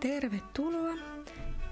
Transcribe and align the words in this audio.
Tervetuloa! 0.00 0.94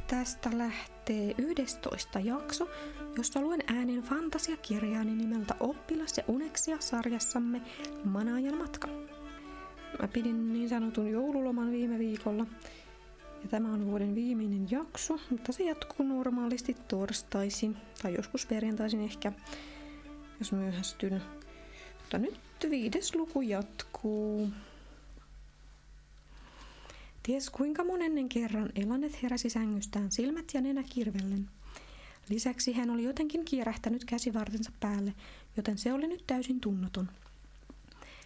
Tästä 0.06 0.50
lähtee 0.58 1.34
11 1.38 2.20
jakso, 2.20 2.68
jossa 3.16 3.40
luen 3.40 3.60
äänen 3.66 4.02
fantasiakirjaani 4.02 5.14
nimeltä 5.14 5.54
Oppilas 5.60 6.18
ja 6.18 6.24
Uneksia 6.28 6.76
sarjassamme 6.80 7.62
Manaajan 8.04 8.58
matka. 8.58 8.88
Mä 10.02 10.08
pidin 10.12 10.52
niin 10.52 10.68
sanotun 10.68 11.10
joululoman 11.10 11.70
viime 11.70 11.98
viikolla, 11.98 12.46
ja 13.42 13.48
tämä 13.50 13.72
on 13.72 13.86
vuoden 13.86 14.14
viimeinen 14.14 14.66
jakso, 14.70 15.18
mutta 15.30 15.52
se 15.52 15.64
jatkuu 15.64 16.06
normaalisti 16.06 16.76
torstaisin, 16.88 17.76
tai 18.02 18.14
joskus 18.14 18.46
perjantaisin 18.46 19.00
ehkä, 19.00 19.32
jos 20.38 20.52
myöhästyn. 20.52 21.22
Mutta 22.00 22.18
nyt 22.18 22.40
viides 22.70 23.14
luku 23.14 23.40
jatkuu. 23.40 24.48
Ties 27.28 27.50
kuinka 27.50 27.84
monennen 27.84 28.28
kerran 28.28 28.70
Elanet 28.74 29.22
heräsi 29.22 29.50
sängystään 29.50 30.10
silmät 30.10 30.44
ja 30.54 30.60
nenä 30.60 30.82
kirvellen. 30.82 31.48
Lisäksi 32.28 32.72
hän 32.72 32.90
oli 32.90 33.04
jotenkin 33.04 33.44
kierähtänyt 33.44 34.04
käsivartensa 34.04 34.72
päälle, 34.80 35.14
joten 35.56 35.78
se 35.78 35.92
oli 35.92 36.06
nyt 36.06 36.24
täysin 36.26 36.60
tunnoton. 36.60 37.08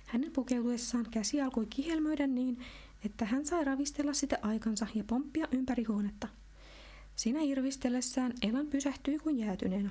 Hänen 0.06 0.32
pukeutuessaan 0.32 1.06
käsi 1.10 1.40
alkoi 1.40 1.66
kihelmöidä 1.66 2.26
niin, 2.26 2.58
että 3.04 3.24
hän 3.24 3.46
sai 3.46 3.64
ravistella 3.64 4.12
sitä 4.12 4.38
aikansa 4.42 4.86
ja 4.94 5.04
pomppia 5.04 5.48
ympäri 5.52 5.84
huonetta. 5.84 6.28
Siinä 7.16 7.40
irvistellessään 7.40 8.32
Elan 8.42 8.66
pysähtyi 8.66 9.18
kuin 9.18 9.38
jäätyneenä. 9.38 9.90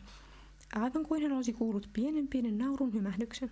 Aivan 0.75 1.05
kuin 1.05 1.23
hän 1.23 1.31
olisi 1.31 1.53
kuullut 1.53 1.89
pienen 1.93 2.27
pienen 2.27 2.57
naurun 2.57 2.93
hymähdyksen. 2.93 3.51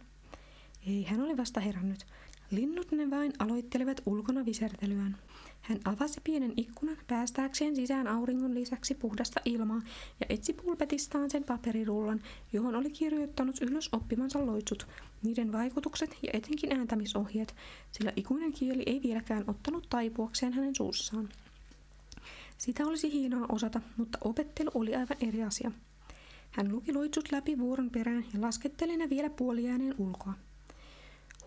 Ei, 0.88 1.03
hän 1.03 1.21
oli 1.21 1.38
vasta 1.38 1.59
herännyt. 1.59 2.05
Linnut 2.52 2.91
ne 2.91 3.09
vain 3.09 3.34
aloittelivat 3.39 4.02
ulkona 4.05 4.45
visertelyään. 4.45 5.17
Hän 5.62 5.80
avasi 5.85 6.21
pienen 6.23 6.53
ikkunan 6.58 6.98
päästääkseen 7.08 7.75
sisään 7.75 8.08
auringon 8.08 8.53
lisäksi 8.53 8.94
puhdasta 8.95 9.39
ilmaa 9.45 9.81
ja 10.19 10.25
etsi 10.30 10.53
pulpetistaan 10.53 11.30
sen 11.30 11.44
paperirullan, 11.44 12.22
johon 12.53 12.75
oli 12.75 12.89
kirjoittanut 12.89 13.61
ylös 13.61 13.89
oppimansa 13.91 14.45
loitsut, 14.45 14.88
niiden 15.23 15.52
vaikutukset 15.52 16.17
ja 16.23 16.30
etenkin 16.33 16.72
ääntämisohjeet, 16.72 17.56
sillä 17.91 18.14
ikuinen 18.16 18.53
kieli 18.53 18.84
ei 18.86 19.02
vieläkään 19.03 19.44
ottanut 19.47 19.88
taipuakseen 19.89 20.53
hänen 20.53 20.75
suussaan. 20.75 21.30
Sitä 22.58 22.86
olisi 22.86 23.11
hienoa 23.11 23.45
osata, 23.50 23.81
mutta 23.97 24.17
opettelu 24.22 24.72
oli 24.73 24.95
aivan 24.95 25.17
eri 25.22 25.44
asia. 25.44 25.72
Hän 26.52 26.72
luki 26.72 26.94
loitsut 26.94 27.31
läpi 27.31 27.59
vuoron 27.59 27.89
perään 27.89 28.25
ja 28.34 28.41
lasketteli 28.41 28.97
ne 28.97 29.09
vielä 29.09 29.30
puoliääneen 29.30 29.95
ulkoa. 29.97 30.34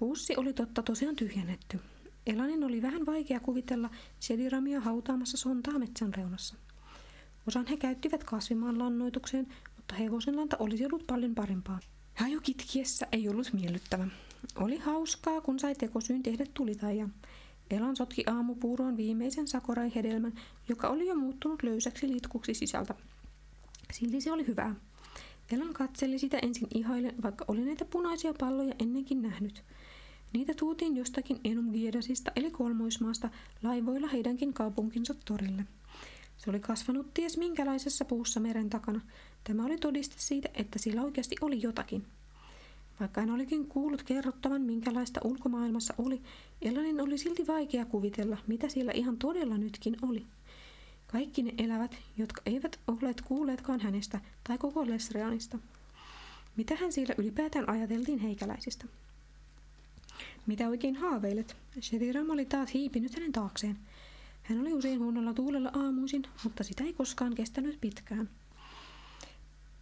Huussi 0.02 0.36
oli 0.36 0.52
totta 0.52 0.82
tosiaan 0.82 1.16
tyhjennetty. 1.16 1.80
Elanin 2.26 2.64
oli 2.64 2.82
vähän 2.82 3.06
vaikea 3.06 3.40
kuvitella 3.40 3.90
sediramia 4.20 4.80
hautaamassa 4.80 5.36
sontaa 5.36 5.78
metsän 5.78 6.14
reunassa. 6.14 6.54
Osan 7.48 7.66
he 7.66 7.76
käyttivät 7.76 8.24
kasvimaan 8.24 8.78
lannoitukseen, 8.78 9.46
mutta 9.76 9.94
hevosenlanta 9.94 10.56
olisi 10.58 10.86
ollut 10.86 11.06
paljon 11.06 11.34
parempaa. 11.34 11.80
Haju 12.14 12.40
kitkiessä 12.40 13.06
ei 13.12 13.28
ollut 13.28 13.52
miellyttävä. 13.52 14.08
Oli 14.56 14.78
hauskaa, 14.78 15.40
kun 15.40 15.58
sai 15.58 15.74
tekosyyn 15.74 16.22
tehdä 16.22 16.46
tulitaija. 16.54 17.08
Elan 17.70 17.96
sotki 17.96 18.24
aamupuuroon 18.26 18.96
viimeisen 18.96 19.48
sakorai-hedelmän, 19.48 20.32
joka 20.68 20.88
oli 20.88 21.06
jo 21.06 21.14
muuttunut 21.14 21.62
löysäksi 21.62 22.08
litkuksi 22.08 22.54
sisältä. 22.54 22.94
Silti 23.92 24.20
se 24.20 24.32
oli 24.32 24.46
hyvää. 24.46 24.74
Elan 25.52 25.72
katseli 25.72 26.18
sitä 26.18 26.38
ensin 26.38 26.68
ihailen, 26.74 27.14
vaikka 27.22 27.44
oli 27.48 27.64
näitä 27.64 27.84
punaisia 27.84 28.34
palloja 28.40 28.74
ennenkin 28.78 29.22
nähnyt– 29.22 29.64
Niitä 30.32 30.54
tuotiin 30.54 30.96
jostakin 30.96 31.40
Enumgiedasista 31.44 32.32
eli 32.36 32.50
Kolmoismaasta 32.50 33.28
laivoilla 33.62 34.08
heidänkin 34.08 34.52
kaupunkinsa 34.52 35.14
torille. 35.24 35.64
Se 36.36 36.50
oli 36.50 36.60
kasvanut 36.60 37.14
ties 37.14 37.38
minkälaisessa 37.38 38.04
puussa 38.04 38.40
meren 38.40 38.70
takana. 38.70 39.00
Tämä 39.44 39.64
oli 39.64 39.78
todiste 39.78 40.14
siitä, 40.18 40.48
että 40.54 40.78
sillä 40.78 41.02
oikeasti 41.02 41.36
oli 41.40 41.62
jotakin. 41.62 42.06
Vaikka 43.00 43.20
en 43.20 43.30
olikin 43.30 43.66
kuullut 43.66 44.02
kerrottavan, 44.02 44.62
minkälaista 44.62 45.20
ulkomaailmassa 45.24 45.94
oli, 45.98 46.22
Elanin 46.62 47.00
oli 47.00 47.18
silti 47.18 47.46
vaikea 47.46 47.84
kuvitella, 47.84 48.38
mitä 48.46 48.68
siellä 48.68 48.92
ihan 48.92 49.16
todella 49.16 49.58
nytkin 49.58 49.96
oli. 50.02 50.26
Kaikki 51.06 51.42
ne 51.42 51.54
elävät, 51.58 51.96
jotka 52.16 52.42
eivät 52.46 52.80
olleet 52.86 53.20
kuulleetkaan 53.20 53.80
hänestä 53.80 54.20
tai 54.44 54.58
koko 54.58 54.86
Lesreanista. 54.86 55.58
Mitä 56.56 56.76
hän 56.76 56.92
siellä 56.92 57.14
ylipäätään 57.18 57.68
ajateltiin 57.68 58.18
heikäläisistä? 58.18 58.86
Mitä 60.46 60.68
oikein 60.68 60.96
haaveilet? 60.96 61.56
Shediram 61.80 62.30
oli 62.30 62.44
taas 62.44 62.74
hiipinyt 62.74 63.14
hänen 63.14 63.32
taakseen. 63.32 63.78
Hän 64.42 64.60
oli 64.60 64.72
usein 64.72 64.98
huonolla 64.98 65.34
tuulella 65.34 65.70
aamuisin, 65.74 66.22
mutta 66.44 66.64
sitä 66.64 66.84
ei 66.84 66.92
koskaan 66.92 67.34
kestänyt 67.34 67.80
pitkään. 67.80 68.30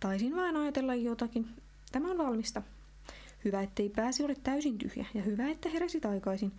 Taisin 0.01 0.37
vain 0.37 0.57
ajatella 0.57 0.95
jotakin. 0.95 1.49
Tämä 1.93 2.11
on 2.11 2.19
valmista. 2.19 2.63
Hyvä, 3.45 3.63
ettei 3.63 3.89
pääsi 3.89 4.25
ole 4.25 4.35
täysin 4.43 4.79
tyhjä 4.79 5.07
ja 5.15 5.23
hyvä, 5.23 5.49
että 5.49 5.69
heräsit 5.69 6.05
aikaisin. 6.05 6.53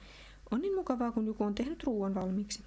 On 0.51 0.61
niin 0.61 0.75
mukavaa, 0.75 1.11
kun 1.11 1.27
joku 1.27 1.43
on 1.43 1.55
tehnyt 1.55 1.83
ruoan 1.83 2.15
valmiiksi. 2.15 2.63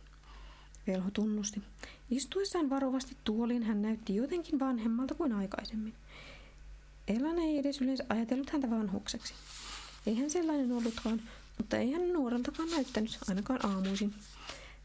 Velho 0.87 1.11
tunnusti. 1.11 1.63
Istuessaan 2.11 2.71
varovasti 2.71 3.17
tuoliin 3.25 3.63
hän 3.63 3.83
näytti 3.83 4.17
jotenkin 4.17 4.59
vanhemmalta 4.59 5.15
kuin 5.15 5.33
aikaisemmin. 5.33 5.95
Elan 7.09 7.39
ei 7.39 7.59
edes 7.59 7.81
yleensä 7.81 8.05
ajatellut 8.09 8.51
häntä 8.51 8.71
vanhukseksi. 8.71 9.35
Eihän 10.07 10.31
sellainen 10.31 10.73
ollutkaan, 10.73 11.23
mutta 11.59 11.77
ei 11.77 11.93
hän 11.93 12.13
nuoreltakaan 12.13 12.71
näyttänyt, 12.71 13.19
ainakaan 13.29 13.67
aamuisin. 13.67 14.15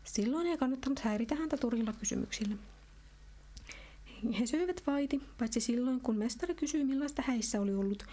Silloin 0.04 0.48
ei 0.48 0.58
kannattanut 0.58 1.00
häiritä 1.00 1.36
häntä 1.36 1.58
turilla 1.58 1.94
kysymyksillä. 1.94 2.56
He 4.40 4.46
söivät 4.46 4.84
vaiti, 4.88 5.22
paitsi 5.40 5.60
silloin 5.60 6.02
kun 6.02 6.16
mestari 6.16 6.56
kysyi 6.56 6.84
millaista 6.84 7.24
häissä 7.28 7.62
oli 7.62 7.76
ollut, 7.76 8.06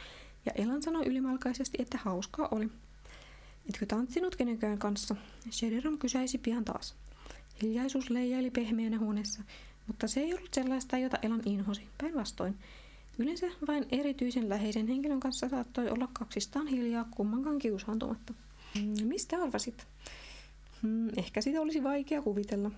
ja 0.46 0.52
Elan 0.54 0.82
sanoi 0.82 1.06
ylimalkaisesti, 1.06 1.78
että 1.80 1.98
hauskaa 1.98 2.48
oli. 2.50 2.68
Etkö 3.68 3.86
tanssinut 3.86 4.36
kenenkään 4.36 4.78
kanssa? 4.78 5.16
Sheridan 5.50 5.98
kysäisi 5.98 6.38
pian 6.38 6.64
taas. 6.64 6.94
Hiljaisuus 7.62 8.10
leijaili 8.10 8.50
pehmeänä 8.50 8.98
huoneessa, 8.98 9.42
mutta 9.86 10.08
se 10.08 10.20
ei 10.20 10.34
ollut 10.34 10.54
sellaista, 10.54 10.98
jota 10.98 11.18
Elan 11.22 11.42
inhosi. 11.44 11.82
Päinvastoin, 11.98 12.58
Yleensä 13.18 13.46
vain 13.66 13.86
erityisen 13.92 14.48
läheisen 14.48 14.88
henkilön 14.88 15.20
kanssa 15.20 15.48
saattoi 15.48 15.90
olla 15.90 16.08
kaksistaan 16.12 16.66
hiljaa 16.66 17.08
kummankaan 17.10 17.58
kiusaantumatta. 17.58 18.34
Mm, 18.74 19.06
mistä 19.06 19.42
arvasit? 19.42 19.86
Hmm, 20.82 21.08
ehkä 21.16 21.40
sitä 21.40 21.60
olisi 21.60 21.82
vaikea 21.82 22.22
kuvitella. 22.22 22.70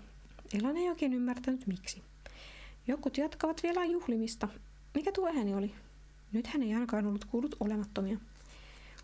Elan 0.58 0.76
ei 0.76 0.88
oikein 0.88 1.14
ymmärtänyt 1.14 1.66
miksi. 1.66 2.02
Jokut 2.86 3.18
jatkavat 3.18 3.62
vielä 3.62 3.84
juhlimista. 3.84 4.48
Mikä 4.94 5.12
tuo 5.12 5.26
ääni 5.26 5.54
oli? 5.54 5.74
Nyt 6.32 6.46
hän 6.46 6.62
ei 6.62 6.74
ainakaan 6.74 7.06
ollut 7.06 7.24
kuullut 7.24 7.56
olemattomia. 7.60 8.18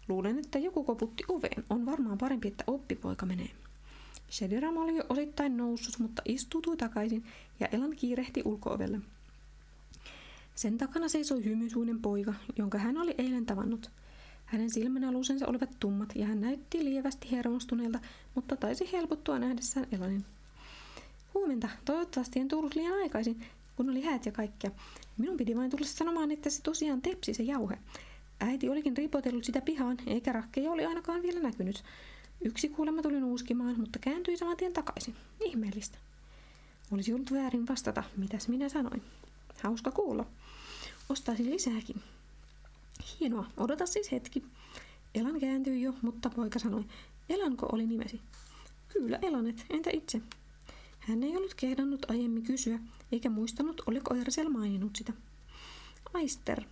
Luulen, 0.09 0.39
että 0.39 0.59
joku 0.59 0.85
koputti 0.85 1.25
oveen. 1.29 1.65
On 1.71 1.87
varmaan 1.87 2.19
parempi, 2.19 2.49
että 2.49 2.65
oppipoika 2.67 3.27
menee. 3.27 3.51
Shediram 4.31 4.77
oli 4.77 4.97
jo 4.97 5.05
osittain 5.09 5.57
noussut, 5.57 5.99
mutta 5.99 6.23
istuutui 6.25 6.77
takaisin 6.77 7.25
ja 7.61 7.69
Elan 7.73 7.97
kiirehti 7.97 8.43
ulkoovelle. 8.45 9.01
Sen 10.55 10.79
takana 10.79 11.09
seisoi 11.09 11.45
hymysuinen 11.45 12.03
poika, 12.03 12.35
jonka 12.57 12.79
hän 12.79 12.99
oli 12.99 13.15
eilen 13.19 13.47
tavannut. 13.47 13.91
Hänen 14.45 14.71
silmänalusensa 14.71 15.47
olivat 15.47 15.71
tummat 15.81 16.13
ja 16.15 16.27
hän 16.27 16.41
näytti 16.41 16.85
lievästi 16.85 17.31
hermostuneelta, 17.33 17.99
mutta 18.35 18.57
taisi 18.57 18.93
helpottua 18.93 19.39
nähdessään 19.39 19.87
Elanin. 19.93 20.25
Huomenta, 21.35 21.69
toivottavasti 21.85 22.41
en 22.41 22.49
tullut 22.49 22.75
liian 22.75 22.99
aikaisin, 23.03 23.41
kun 23.77 23.91
oli 23.91 24.03
häät 24.03 24.27
ja 24.27 24.33
kaikkea. 24.33 24.71
Minun 25.19 25.37
piti 25.37 25.57
vain 25.57 25.71
tulla 25.71 25.87
sanomaan, 25.87 26.31
että 26.31 26.51
se 26.51 26.63
tosiaan 26.63 27.03
tepsi 27.03 27.35
se 27.35 27.43
jauhe. 27.43 27.79
Äiti 28.41 28.69
olikin 28.69 28.97
ripotellut 28.97 29.45
sitä 29.45 29.61
pihaan, 29.61 29.97
eikä 30.07 30.33
rakkeja 30.33 30.71
oli 30.71 30.85
ainakaan 30.85 31.23
vielä 31.23 31.41
näkynyt. 31.41 31.83
Yksi 32.41 32.69
kuulemma 32.69 33.03
tuli 33.03 33.21
nuuskimaan, 33.21 33.81
mutta 33.81 33.99
kääntyi 33.99 34.37
saman 34.37 34.57
tien 34.57 34.73
takaisin. 34.73 35.15
Ihmeellistä. 35.45 35.99
Olisi 36.91 37.13
ollut 37.13 37.33
väärin 37.33 37.69
vastata, 37.69 38.03
mitäs 38.17 38.49
minä 38.49 38.69
sanoin. 38.69 39.03
Hauska 39.63 39.91
kuulla. 39.91 40.27
Ostaisin 41.09 41.51
lisääkin. 41.51 42.03
Hienoa, 43.21 43.47
odota 43.57 43.87
siis 43.87 44.13
hetki. 44.13 44.45
Elan 45.15 45.41
kääntyi 45.41 45.83
jo, 45.83 45.95
mutta 46.03 46.31
poika 46.31 46.59
sanoi, 46.59 46.85
Elanko 47.29 47.69
oli 47.73 47.87
nimesi? 47.87 48.21
Kyllä, 48.89 49.19
Elanet, 49.23 49.67
entä 49.71 49.91
itse? 49.93 50.21
Hän 50.99 51.23
ei 51.23 51.37
ollut 51.37 51.55
kehdannut 51.55 52.11
aiemmin 52.11 52.43
kysyä, 52.43 52.79
eikä 53.13 53.31
muistanut, 53.31 53.83
oliko 53.87 54.15
Ersel 54.15 54.49
maininnut 54.49 54.97
sitä. 54.97 55.13
Aister. 56.15 56.65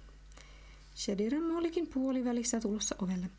Shediram 0.94 1.56
olikin 1.56 1.87
puolivälissä 1.87 2.61
tulossa 2.61 2.96
ovelle. 3.02 3.31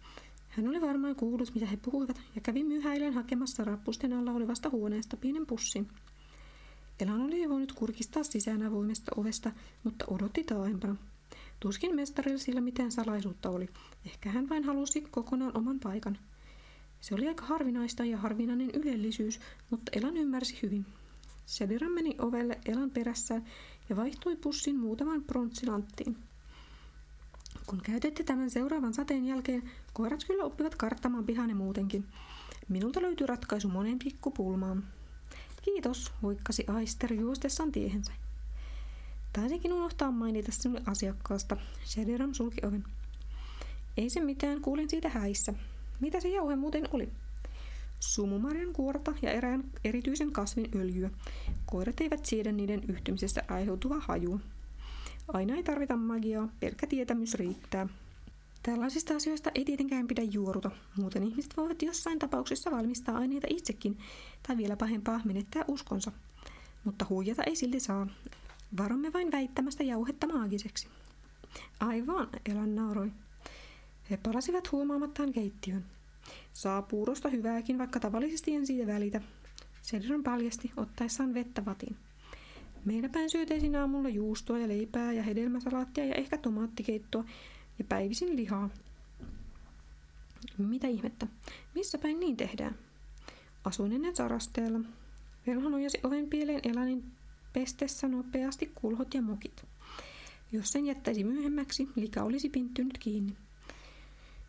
Hän 0.49 0.67
oli 0.67 0.81
varmaan 0.81 1.15
kuullut, 1.15 1.53
mitä 1.53 1.65
he 1.65 1.77
puhuivat, 1.77 2.21
ja 2.35 2.41
kävi 2.41 2.63
myhäilen 2.63 3.13
hakemassa 3.13 3.63
rappusten 3.63 4.13
alla 4.13 4.31
olevasta 4.31 4.69
huoneesta 4.69 5.17
pienen 5.17 5.45
pussin. 5.45 5.87
Elan 6.99 7.21
oli 7.21 7.49
voinut 7.49 7.71
kurkistaa 7.71 8.23
sisään 8.23 8.63
avoimesta 8.63 9.11
ovesta, 9.17 9.51
mutta 9.83 10.05
odotti 10.07 10.43
taaempana. 10.43 10.95
Tuskin 11.59 11.95
mestarilla 11.95 12.37
sillä 12.39 12.61
mitään 12.61 12.91
salaisuutta 12.91 13.49
oli. 13.49 13.69
Ehkä 14.05 14.29
hän 14.29 14.49
vain 14.49 14.63
halusi 14.63 15.01
kokonaan 15.01 15.57
oman 15.57 15.79
paikan. 15.79 16.17
Se 17.01 17.15
oli 17.15 17.27
aika 17.27 17.45
harvinaista 17.45 18.05
ja 18.05 18.17
harvinainen 18.17 18.69
ylellisyys, 18.69 19.39
mutta 19.69 19.91
Elan 19.95 20.17
ymmärsi 20.17 20.59
hyvin. 20.61 20.85
Sediran 21.45 21.91
meni 21.91 22.15
ovelle 22.19 22.59
Elan 22.65 22.89
perässä 22.89 23.41
ja 23.89 23.95
vaihtui 23.95 24.35
pussin 24.35 24.79
muutaman 24.79 25.23
pronssilanttiin. 25.23 26.17
Kun 27.65 27.81
käytette 27.83 28.23
tämän 28.23 28.49
seuraavan 28.49 28.93
sateen 28.93 29.25
jälkeen, 29.25 29.71
koirat 29.93 30.23
kyllä 30.27 30.43
oppivat 30.43 30.75
karttamaan 30.75 31.25
pihanne 31.25 31.53
muutenkin. 31.53 32.05
Minulta 32.69 33.01
löytyy 33.01 33.27
ratkaisu 33.27 33.67
monen 33.67 33.99
pikkupulmaan. 33.99 34.83
Kiitos, 35.63 36.13
huikkasi 36.21 36.65
Aister 36.67 37.13
juostessaan 37.13 37.71
tiehensä. 37.71 38.11
Taisikin 39.33 39.73
unohtaa 39.73 40.11
mainita 40.11 40.51
sinulle 40.51 40.81
asiakkaasta. 40.85 41.57
Shadiram 41.85 42.33
sulki 42.33 42.65
oven. 42.65 42.83
Ei 43.97 44.09
se 44.09 44.19
mitään, 44.19 44.61
kuulin 44.61 44.89
siitä 44.89 45.09
häissä. 45.09 45.53
Mitä 45.99 46.19
se 46.19 46.29
jauhe 46.29 46.55
muuten 46.55 46.87
oli? 46.91 47.09
Sumumarjan 47.99 48.73
kuorta 48.73 49.13
ja 49.21 49.31
erään 49.31 49.63
erityisen 49.83 50.31
kasvin 50.31 50.69
öljyä. 50.75 51.09
Koirat 51.65 52.01
eivät 52.01 52.25
siedä 52.25 52.51
niiden 52.51 52.83
yhtymisessä 52.87 53.43
aiheutuvaa 53.47 53.99
hajua. 53.99 54.39
Aina 55.27 55.55
ei 55.55 55.63
tarvita 55.63 55.97
magiaa, 55.97 56.49
pelkkä 56.59 56.87
tietämys 56.87 57.33
riittää. 57.33 57.87
Tällaisista 58.63 59.15
asioista 59.15 59.51
ei 59.55 59.65
tietenkään 59.65 60.07
pidä 60.07 60.21
juoruta, 60.21 60.71
muuten 60.97 61.23
ihmiset 61.23 61.57
voivat 61.57 61.81
jossain 61.81 62.19
tapauksessa 62.19 62.71
valmistaa 62.71 63.17
aineita 63.17 63.47
itsekin, 63.49 63.97
tai 64.47 64.57
vielä 64.57 64.77
pahempaa 64.77 65.21
menettää 65.25 65.65
uskonsa. 65.67 66.11
Mutta 66.83 67.05
huijata 67.09 67.43
ei 67.43 67.55
silti 67.55 67.79
saa. 67.79 68.07
Varomme 68.77 69.13
vain 69.13 69.31
väittämästä 69.31 69.83
jauhetta 69.83 70.27
maagiseksi. 70.27 70.87
Aivan, 71.79 72.29
Elan 72.49 72.75
nauroi. 72.75 73.11
He 74.09 74.17
palasivat 74.17 74.71
huomaamattaan 74.71 75.33
keittiön. 75.33 75.85
Saa 76.53 76.81
puurosta 76.81 77.29
hyvääkin, 77.29 77.77
vaikka 77.77 77.99
tavallisesti 77.99 78.55
en 78.55 78.67
siitä 78.67 78.87
välitä. 78.87 79.21
Sedron 79.81 80.23
paljasti 80.23 80.71
ottaessaan 80.77 81.33
vettä 81.33 81.65
vatiin. 81.65 81.95
Meillä 82.85 83.09
päin 83.09 83.29
syöteisin 83.29 83.75
aamulla 83.75 84.09
juustoa 84.09 84.59
ja 84.59 84.67
leipää 84.67 85.13
ja 85.13 85.23
hedelmäsalaattia 85.23 86.05
ja 86.05 86.15
ehkä 86.15 86.37
tomaattikeittoa 86.37 87.23
ja 87.79 87.85
päivisin 87.89 88.35
lihaa. 88.35 88.69
Mitä 90.57 90.87
ihmettä? 90.87 91.27
Missä 91.75 91.97
päin 91.97 92.19
niin 92.19 92.37
tehdään? 92.37 92.75
Asuin 93.63 93.91
ennen 93.91 94.15
sarasteella. 94.15 94.79
Velho 95.47 95.69
nojasi 95.69 95.99
oven 96.03 96.29
pieleen 96.29 96.61
Elanin 96.63 97.03
pestessä 97.53 98.07
nopeasti 98.07 98.71
kulhot 98.75 99.13
ja 99.13 99.21
mokit. 99.21 99.65
Jos 100.51 100.71
sen 100.71 100.85
jättäisi 100.85 101.23
myöhemmäksi, 101.23 101.89
lika 101.95 102.23
olisi 102.23 102.49
pinttynyt 102.49 102.97
kiinni. 102.97 103.35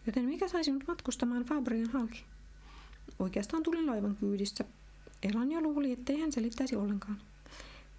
Joten 0.07 0.25
mikä 0.25 0.49
saisi 0.49 0.65
sinut 0.65 0.85
matkustamaan 0.89 1.45
Fabrian 1.45 1.91
halki? 1.91 2.25
Oikeastaan 3.19 3.63
tulin 3.63 3.87
laivan 3.87 4.17
kyydissä. 4.17 4.65
Elan 5.23 5.53
jo 5.53 5.61
luuli, 5.61 5.93
ettei 5.93 6.21
hän 6.21 6.33
selittäisi 6.33 6.77
ollenkaan. 6.77 7.21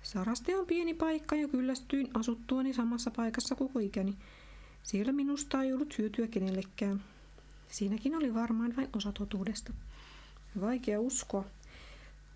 Saraste 0.03 0.57
on 0.57 0.65
pieni 0.65 0.93
paikka 0.93 1.35
ja 1.35 1.47
kyllästyin 1.47 2.09
asuttuani 2.13 2.73
samassa 2.73 3.11
paikassa 3.11 3.55
koko 3.55 3.79
ikäni. 3.79 4.15
Siellä 4.85 5.11
minusta 5.11 5.63
ei 5.63 5.73
ollut 5.73 5.97
hyötyä 5.97 6.27
kenellekään. 6.27 7.03
Siinäkin 7.71 8.15
oli 8.15 8.33
varmaan 8.33 8.75
vain 8.75 8.89
osa 8.95 9.11
totuudesta. 9.11 9.73
Vaikea 10.61 10.99
uskoa. 10.99 11.45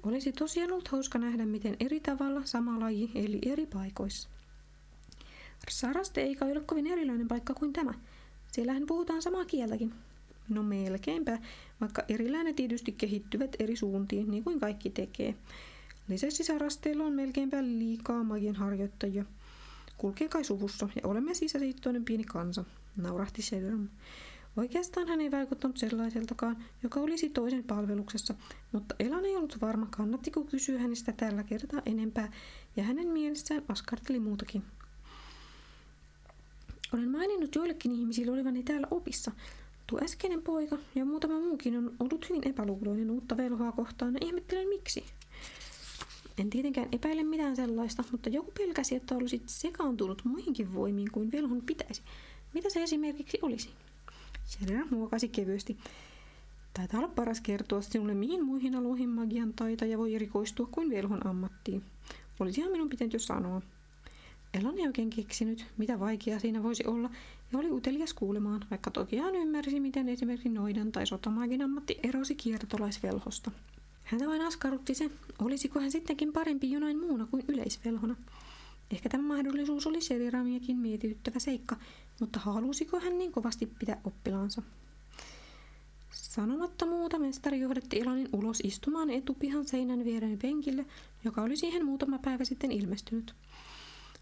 Olisi 0.04 0.32
tosiaan 0.32 0.72
ollut 0.72 0.88
hauska 0.88 1.20
nähdä, 1.20 1.46
miten 1.46 1.78
eri 1.80 2.00
tavalla 2.00 2.42
sama 2.46 2.80
laji 2.80 3.12
eli 3.16 3.40
eri 3.46 3.66
paikoissa. 3.66 4.30
Saraste 5.70 6.22
ei 6.22 6.36
kai 6.36 6.52
ole 6.52 6.62
kovin 6.62 6.88
erilainen 6.88 7.28
paikka 7.28 7.54
kuin 7.54 7.74
tämä. 7.74 7.94
Siellähän 8.52 8.86
puhutaan 8.88 9.22
samaa 9.22 9.46
kieltäkin. 9.46 9.94
No 10.50 10.64
melkeinpä, 10.64 11.40
vaikka 11.82 12.04
erilainen 12.08 12.56
tietysti 12.56 12.92
kehittyvät 12.92 13.56
eri 13.60 13.76
suuntiin, 13.76 14.32
niin 14.32 14.44
kuin 14.44 14.60
kaikki 14.60 14.90
tekee. 14.90 15.36
Lisäksi 16.08 16.44
sarasteilla 16.44 17.04
on 17.04 17.14
melkeinpä 17.14 17.64
liikaa 17.64 18.24
magian 18.24 18.56
harjoittajia. 18.56 19.26
Kulkee 20.00 20.30
kai 20.30 20.44
suvussa 20.44 20.90
ja 20.96 21.02
olemme 21.04 21.34
sisäsiittoinen 21.34 22.06
pieni 22.06 22.24
kansa, 22.24 22.64
naurahti 22.98 23.42
Shedram. 23.42 23.90
Oikeastaan 24.58 25.08
hän 25.08 25.22
ei 25.22 25.32
vaikuttanut 25.32 25.78
sellaiseltakaan, 25.78 26.64
joka 26.84 27.00
olisi 27.00 27.30
toisen 27.30 27.64
palveluksessa, 27.64 28.36
mutta 28.72 28.96
Elan 29.00 29.26
ei 29.26 29.36
ollut 29.36 29.62
varma, 29.62 29.88
kannattiko 29.92 30.44
kysyä 30.44 30.80
hänestä 30.80 31.12
tällä 31.12 31.44
kertaa 31.44 31.82
enempää, 31.86 32.32
ja 32.76 32.84
hänen 32.84 33.08
mielessään 33.08 33.64
askarteli 33.68 34.20
muutakin. 34.20 34.64
Olen 36.94 37.12
maininnut 37.12 37.56
joillekin 37.56 37.92
ihmisille 37.92 38.32
olevani 38.32 38.64
täällä 38.64 38.88
opissa. 38.92 39.32
Tuo 39.88 40.00
äskeinen 40.04 40.42
poika 40.42 40.78
ja 40.96 41.06
muutama 41.06 41.40
muukin 41.40 41.78
on 41.78 41.96
ollut 42.00 42.30
hyvin 42.30 42.48
epäluuloinen 42.48 43.12
uutta 43.12 43.38
velhoa 43.38 43.72
kohtaan 43.72 44.14
ja 44.14 44.20
ihmettelen 44.22 44.68
miksi. 44.70 45.04
En 46.40 46.50
tietenkään 46.50 46.88
epäile 46.92 47.24
mitään 47.24 47.56
sellaista, 47.56 48.04
mutta 48.12 48.30
joku 48.30 48.52
pelkäsi, 48.52 48.96
että 48.96 49.16
olisit 49.16 49.44
sekaantunut 49.46 50.22
muihinkin 50.26 50.74
voimiin 50.74 51.12
kuin 51.12 51.32
velhon 51.32 51.62
pitäisi. 51.62 52.02
Mitä 52.54 52.70
se 52.70 52.84
esimerkiksi 52.84 53.40
olisi? 53.42 53.70
Sheridan 54.48 54.88
muokasi 54.92 55.30
kevyesti. 55.30 55.78
Taitaa 56.74 57.00
olla 57.00 57.10
paras 57.16 57.42
kertoa 57.42 57.82
sinulle, 57.82 58.14
mihin 58.14 58.46
muihin 58.46 58.76
aloihin 58.76 59.10
magian 59.10 59.54
taitaja 59.54 59.98
voi 59.98 60.16
erikoistua 60.16 60.68
kuin 60.72 60.90
velhon 60.90 61.28
ammattiin. 61.28 61.84
Olisihan 62.40 62.72
minun 62.72 62.90
pitänyt 62.90 63.14
jo 63.14 63.20
sanoa. 63.20 63.62
Elan 64.54 64.80
ei 64.80 64.88
oikein 64.88 65.10
keksinyt, 65.10 65.66
mitä 65.78 66.00
vaikeaa 66.00 66.40
siinä 66.40 66.64
voisi 66.64 66.84
olla, 66.88 67.10
ja 67.52 67.60
oli 67.60 67.72
utelias 67.72 68.14
kuulemaan, 68.14 68.66
vaikka 68.72 68.92
toki 68.92 69.18
ymmärsi, 69.18 69.80
miten 69.80 70.10
esimerkiksi 70.10 70.50
noidan 70.50 70.92
tai 70.92 71.08
sotamagin 71.08 71.62
ammatti 71.62 72.00
erosi 72.04 72.36
kiertolaisvelhosta. 72.36 73.52
Häntä 74.12 74.28
vain 74.28 74.42
askarrutti 74.42 74.94
se, 74.94 75.12
olisiko 75.40 75.80
hän 75.80 75.92
sittenkin 75.92 76.34
parempi 76.34 76.72
jonain 76.72 77.00
muuna 77.00 77.26
kuin 77.26 77.44
yleisvelhona. 77.48 78.16
Ehkä 78.92 79.10
tämä 79.10 79.28
mahdollisuus 79.28 79.88
oli 79.88 80.02
Sheriramiakin 80.02 80.78
mietityttävä 80.78 81.40
seikka, 81.40 81.76
mutta 82.20 82.40
halusiko 82.40 83.00
hän 83.00 83.18
niin 83.18 83.32
kovasti 83.32 83.66
pitää 83.66 84.02
oppilaansa? 84.04 84.62
Sanomatta 86.12 86.86
muuta 86.86 87.20
mestari 87.20 87.60
johdatti 87.60 87.98
Ilanin 87.98 88.30
ulos 88.34 88.60
istumaan 88.64 89.10
etupihan 89.10 89.66
seinän 89.66 90.06
viereen 90.06 90.40
penkille, 90.40 90.86
joka 91.24 91.42
oli 91.42 91.58
siihen 91.58 91.86
muutama 91.86 92.20
päivä 92.20 92.46
sitten 92.46 92.72
ilmestynyt. 92.72 93.34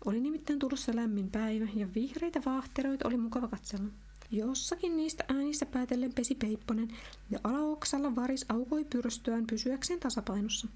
Oli 0.06 0.19
nimittäin 0.19 0.60
tulossa 0.60 0.95
lämmin 0.95 1.31
päivä 1.31 1.68
ja 1.75 1.88
vihreitä 1.95 2.42
vaahteroita 2.45 3.07
oli 3.07 3.18
mukava 3.18 3.48
katsella. 3.48 3.89
Jossakin 4.31 4.97
niistä 4.97 5.24
äänistä 5.27 5.65
päätellen 5.65 6.13
pesi 6.13 6.35
Peipponen 6.35 6.88
ja 7.29 7.39
alaoksalla 7.44 8.15
varis 8.15 8.45
aukoi 8.50 8.85
pyrstöään 8.85 9.47
pysyäkseen 9.47 10.00
tasapainossa. 10.00 10.68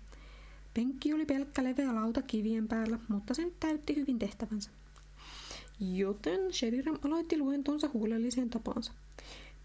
Penkki 0.74 1.14
oli 1.14 1.26
pelkkä 1.26 1.64
leveä 1.64 1.96
lauta 1.96 2.22
kivien 2.22 2.68
päällä, 2.68 3.00
mutta 3.08 3.34
sen 3.34 3.52
täytti 3.60 3.96
hyvin 3.96 4.20
tehtävänsä. 4.20 4.70
Joten 5.80 6.54
Sheriram 6.54 7.00
aloitti 7.06 7.38
luentonsa 7.38 7.90
huolelliseen 7.94 8.50
tapansa. 8.50 8.92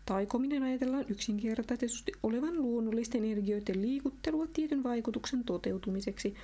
Taikominen 0.07 0.63
ajatellaan 0.63 1.05
yksinkertaisesti 1.09 2.13
olevan 2.23 2.63
luonnollisten 2.63 3.25
energioiden 3.25 3.83
liikuttelua 3.83 4.47
tietyn 4.47 4.83
vaikutuksen 4.83 5.45
toteutumiseksi, 5.45 6.35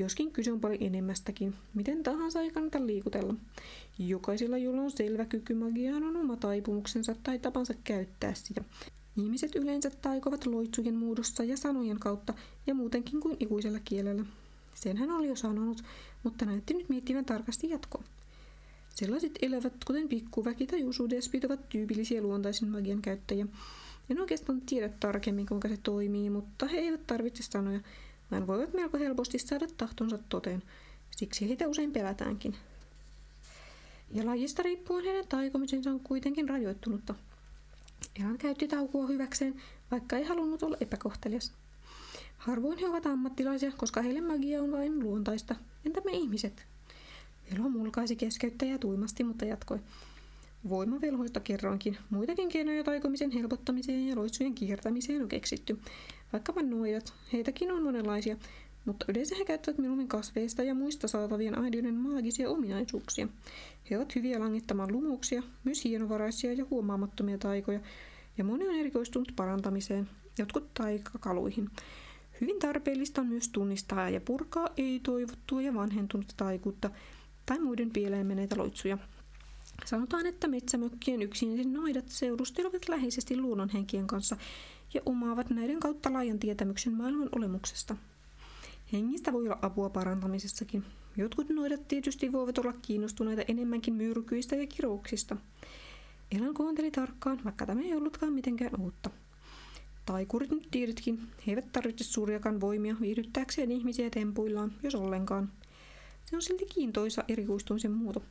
joskin 0.00 0.32
kyse 0.32 0.52
on 0.52 0.60
paljon 0.60 0.82
enemmästäkin. 0.82 1.54
Miten 1.74 2.02
tahansa 2.02 2.40
ei 2.40 2.50
kannata 2.50 2.86
liikutella. 2.86 3.34
Jokaisella, 3.98 4.58
jolla 4.58 4.82
on 4.82 4.90
selvä 4.90 5.24
kyky 5.24 5.54
magiaan, 5.54 6.04
on 6.04 6.16
oma 6.16 6.36
taipumuksensa 6.36 7.14
tai 7.22 7.38
tapansa 7.38 7.74
käyttää 7.84 8.34
sitä. 8.34 8.64
Ihmiset 9.16 9.54
yleensä 9.54 9.90
taikovat 9.90 10.46
loitsujen 10.46 10.94
muodossa 10.94 11.44
ja 11.44 11.56
sanojen 11.56 11.98
kautta 11.98 12.34
ja 12.66 12.74
muutenkin 12.74 13.20
kuin 13.20 13.36
ikuisella 13.40 13.78
kielellä. 13.84 14.24
Sen 14.74 14.96
hän 14.96 15.10
oli 15.10 15.28
jo 15.28 15.36
sanonut, 15.36 15.82
mutta 16.22 16.44
näytti 16.44 16.74
nyt 16.74 16.88
miettivän 16.88 17.24
tarkasti 17.24 17.70
jatkoa. 17.70 18.04
Sellaiset 18.94 19.38
elävät, 19.42 19.84
kuten 19.86 20.08
pikkuväki 20.08 20.66
tai 20.66 20.84
usudespit, 20.84 21.44
ovat 21.44 21.68
tyypillisiä 21.68 22.22
luontaisen 22.22 22.68
magian 22.68 23.02
käyttäjiä. 23.02 23.46
En 24.10 24.20
oikeastaan 24.20 24.60
tiedä 24.60 24.88
tarkemmin, 24.88 25.46
kuinka 25.46 25.68
se 25.68 25.76
toimii, 25.82 26.30
mutta 26.30 26.66
he 26.66 26.78
eivät 26.78 27.06
tarvitse 27.06 27.42
sanoja, 27.42 27.80
vaan 28.30 28.46
voivat 28.46 28.72
melko 28.74 28.98
helposti 28.98 29.38
saada 29.38 29.66
tahtonsa 29.76 30.18
toteen. 30.28 30.62
Siksi 31.10 31.48
heitä 31.48 31.68
usein 31.68 31.92
pelätäänkin. 31.92 32.54
Ja 34.14 34.26
lajista 34.26 34.62
riippuen 34.62 35.04
heidän 35.04 35.28
taikomisensa 35.28 35.90
on 35.90 36.00
kuitenkin 36.00 36.48
rajoittunutta. 36.48 37.14
Elan 38.20 38.38
käytti 38.38 38.68
taukua 38.68 39.06
hyväkseen, 39.06 39.62
vaikka 39.90 40.16
ei 40.16 40.24
halunnut 40.24 40.62
olla 40.62 40.76
epäkohtelias. 40.80 41.52
Harvoin 42.38 42.78
he 42.78 42.88
ovat 42.88 43.06
ammattilaisia, 43.06 43.72
koska 43.76 44.02
heille 44.02 44.20
magia 44.20 44.62
on 44.62 44.72
vain 44.72 44.98
luontaista. 44.98 45.56
Entä 45.86 46.00
me 46.04 46.10
ihmiset? 46.12 46.66
Velho 47.50 47.68
mulkaisi 47.68 48.16
keskeyttäjä 48.16 48.78
tuimasti, 48.78 49.24
mutta 49.24 49.44
jatkoi. 49.44 49.78
Voimavelhoista 50.68 51.40
kerroinkin. 51.40 51.96
Muitakin 52.10 52.48
keinoja 52.48 52.84
taikomisen 52.84 53.30
helpottamiseen 53.30 54.08
ja 54.08 54.16
loitsujen 54.16 54.54
kiertämiseen 54.54 55.22
on 55.22 55.28
keksitty. 55.28 55.80
Vaikkapa 56.32 56.62
nuojat, 56.62 57.14
heitäkin 57.32 57.72
on 57.72 57.82
monenlaisia, 57.82 58.36
mutta 58.84 59.04
yleensä 59.08 59.36
he 59.36 59.44
käyttävät 59.44 59.78
mieluummin 59.78 60.08
kasveista 60.08 60.62
ja 60.62 60.74
muista 60.74 61.08
saatavien 61.08 61.58
aineiden 61.58 61.94
maagisia 61.94 62.50
ominaisuuksia. 62.50 63.28
He 63.90 63.96
ovat 63.98 64.14
hyviä 64.14 64.40
langittamaan 64.40 64.92
lumuksia, 64.92 65.42
myös 65.64 65.84
hienovaraisia 65.84 66.52
ja 66.52 66.66
huomaamattomia 66.70 67.38
taikoja, 67.38 67.80
ja 68.38 68.44
moni 68.44 68.68
on 68.68 68.74
erikoistunut 68.74 69.32
parantamiseen, 69.36 70.08
jotkut 70.38 70.74
taikakaluihin. 70.74 71.70
Hyvin 72.40 72.58
tarpeellista 72.58 73.20
on 73.20 73.26
myös 73.26 73.48
tunnistaa 73.48 74.10
ja 74.10 74.20
purkaa 74.20 74.68
ei-toivottua 74.76 75.62
ja 75.62 75.74
vanhentunutta 75.74 76.34
taikuutta 76.36 76.90
tai 77.46 77.58
muiden 77.58 77.90
pieleen 77.90 78.26
meneitä 78.26 78.58
loitsuja. 78.58 78.98
Sanotaan, 79.84 80.26
että 80.26 80.48
metsämökkien 80.48 81.22
yksinäiset 81.22 81.72
noidat 81.72 82.08
seurustelevat 82.08 82.88
läheisesti 82.88 83.36
luonnonhenkien 83.36 84.06
kanssa 84.06 84.36
ja 84.94 85.00
omaavat 85.06 85.50
näiden 85.50 85.80
kautta 85.80 86.12
laajan 86.12 86.38
tietämyksen 86.38 86.92
maailman 86.92 87.28
olemuksesta. 87.36 87.96
Hengistä 88.92 89.32
voi 89.32 89.44
olla 89.44 89.58
apua 89.62 89.90
parantamisessakin. 89.90 90.84
Jotkut 91.16 91.48
noidat 91.48 91.88
tietysti 91.88 92.32
voivat 92.32 92.58
olla 92.58 92.72
kiinnostuneita 92.82 93.42
enemmänkin 93.48 93.94
myrkyistä 93.94 94.56
ja 94.56 94.66
kirouksista. 94.66 95.36
Elan 96.32 96.54
kuunteli 96.54 96.90
tarkkaan, 96.90 97.40
vaikka 97.44 97.66
tämä 97.66 97.80
ei 97.80 97.94
ollutkaan 97.94 98.32
mitenkään 98.32 98.80
uutta. 98.80 99.10
Taikurit 100.06 100.50
nyt 100.50 100.68
tiedetkin, 100.70 101.20
he 101.46 101.52
eivät 101.52 101.72
tarvitse 101.72 102.04
suuriakaan 102.04 102.60
voimia 102.60 102.96
viihdyttääkseen 103.00 103.72
ihmisiä 103.72 104.10
tempuillaan, 104.10 104.72
jos 104.82 104.94
ollenkaan. 104.94 105.52
Se 106.24 106.36
on 106.36 106.42
silti 106.42 106.66
kiintoisa 106.74 107.24
erikoistumisen 107.28 107.92
muoto. 107.92 108.22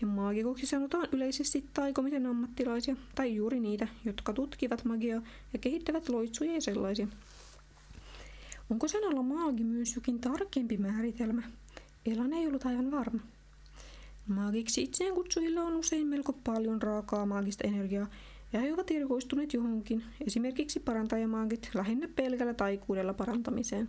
Ja 0.00 0.06
maagikoksi 0.06 0.66
sanotaan 0.66 1.08
yleisesti 1.12 1.64
taikomisen 1.74 2.26
ammattilaisia, 2.26 2.96
tai 3.14 3.34
juuri 3.34 3.60
niitä, 3.60 3.88
jotka 4.04 4.32
tutkivat 4.32 4.84
magiaa 4.84 5.22
ja 5.52 5.58
kehittävät 5.58 6.08
loitsuja 6.08 6.54
ja 6.54 6.60
sellaisia. 6.60 7.06
Onko 8.70 8.88
sanalla 8.88 9.22
maagi 9.22 9.64
myös 9.64 9.94
jokin 9.94 10.20
tarkempi 10.20 10.76
määritelmä? 10.76 11.42
Elan 12.06 12.32
ei 12.32 12.46
ollut 12.46 12.66
aivan 12.66 12.90
varma. 12.90 13.20
Maagiksi 14.26 14.82
itseään 14.82 15.14
kutsujilla 15.14 15.62
on 15.62 15.76
usein 15.76 16.06
melko 16.06 16.32
paljon 16.32 16.82
raakaa 16.82 17.26
maagista 17.26 17.68
energiaa, 17.68 18.06
ja 18.52 18.60
he 18.60 18.72
ovat 18.74 18.90
erikoistuneet 18.90 19.52
johonkin, 19.52 20.04
esimerkiksi 20.26 20.80
parantajamaagit 20.80 21.70
lähinnä 21.74 22.08
pelkällä 22.16 22.54
taikuudella 22.54 23.14
parantamiseen. 23.14 23.88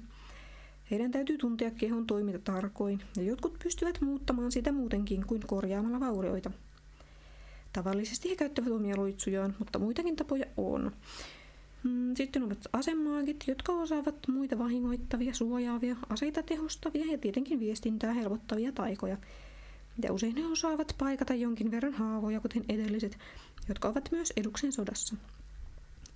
Heidän 0.91 1.11
täytyy 1.11 1.37
tuntea 1.37 1.71
kehon 1.71 2.07
toiminta 2.07 2.39
tarkoin, 2.39 2.99
ja 3.17 3.23
jotkut 3.23 3.59
pystyvät 3.63 4.01
muuttamaan 4.01 4.51
sitä 4.51 4.71
muutenkin 4.71 5.25
kuin 5.27 5.41
korjaamalla 5.47 5.99
vaurioita. 5.99 6.51
Tavallisesti 7.73 8.29
he 8.29 8.35
käyttävät 8.35 8.71
omia 8.71 8.97
loitsujaan, 8.97 9.55
mutta 9.59 9.79
muitakin 9.79 10.15
tapoja 10.15 10.45
on. 10.57 10.91
Mm, 11.83 12.15
sitten 12.15 12.43
ovat 12.43 12.67
asemaagit, 12.73 13.43
jotka 13.47 13.73
osaavat 13.73 14.15
muita 14.27 14.57
vahingoittavia, 14.57 15.33
suojaavia, 15.33 15.95
aseita 16.09 16.43
tehostavia 16.43 17.11
ja 17.11 17.17
tietenkin 17.17 17.59
viestintää 17.59 18.13
helpottavia 18.13 18.71
taikoja. 18.71 19.17
Ja 20.03 20.13
usein 20.13 20.37
he 20.37 20.45
osaavat 20.45 20.95
paikata 20.97 21.33
jonkin 21.33 21.71
verran 21.71 21.93
haavoja, 21.93 22.39
kuten 22.39 22.65
edelliset, 22.69 23.17
jotka 23.69 23.87
ovat 23.87 24.09
myös 24.11 24.33
eduksen 24.37 24.71
sodassa. 24.71 25.15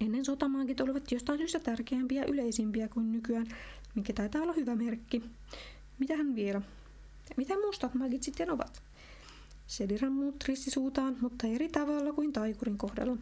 Ennen 0.01 0.25
sotamaagit 0.25 0.81
olivat 0.81 1.11
jostain 1.11 1.39
syystä 1.39 1.59
tärkeämpiä 1.59 2.21
ja 2.21 2.31
yleisimpiä 2.33 2.87
kuin 2.87 3.11
nykyään, 3.11 3.47
mikä 3.95 4.13
taitaa 4.13 4.41
olla 4.41 4.53
hyvä 4.53 4.75
merkki. 4.75 5.23
Mitähän 5.99 6.35
vielä? 6.35 6.61
Mitä 7.37 7.53
mustat 7.65 7.93
magit 7.93 8.23
sitten 8.23 8.51
ovat? 8.51 8.83
Sediran 9.67 10.11
muut 10.11 10.43
ristisuutaan, 10.47 11.17
mutta 11.21 11.47
eri 11.47 11.69
tavalla 11.69 12.13
kuin 12.13 12.33
taikurin 12.33 12.77
kohdalla. 12.77 13.17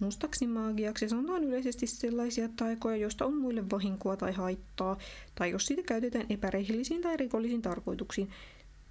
Mustaksi 0.00 0.46
maagiaksi 0.46 1.08
sanotaan 1.08 1.44
yleisesti 1.44 1.86
sellaisia 1.86 2.48
taikoja, 2.56 2.96
joista 2.96 3.26
on 3.26 3.34
muille 3.34 3.70
vahinkoa 3.70 4.16
tai 4.16 4.32
haittaa, 4.32 4.98
tai 5.34 5.50
jos 5.50 5.66
siitä 5.66 5.82
käytetään 5.82 6.26
epärehellisiin 6.30 7.02
tai 7.02 7.16
rikollisiin 7.16 7.62
tarkoituksiin, 7.62 8.30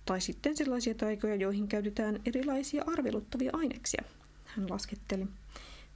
tai 0.05 0.21
sitten 0.21 0.57
sellaisia 0.57 0.95
taikoja, 0.95 1.35
joihin 1.35 1.67
käytetään 1.67 2.21
erilaisia 2.25 2.83
arveluttavia 2.87 3.51
aineksia, 3.53 4.03
hän 4.45 4.69
lasketteli. 4.69 5.27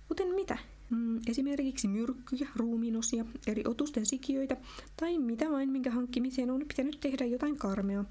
Kuten 0.07 0.35
mitä? 0.35 0.57
Mm, 0.91 1.19
esimerkiksi 1.27 1.87
myrkkyjä, 1.87 2.47
ruumiinosia, 2.55 3.25
eri 3.47 3.63
otusten 3.67 4.05
sikiöitä 4.05 4.57
tai 4.97 5.17
mitä 5.17 5.51
vain, 5.51 5.69
minkä 5.69 5.91
hankkimiseen 5.91 6.51
on 6.51 6.65
pitänyt 6.67 6.99
tehdä 6.99 7.25
jotain 7.25 7.57
karmea. 7.57 8.05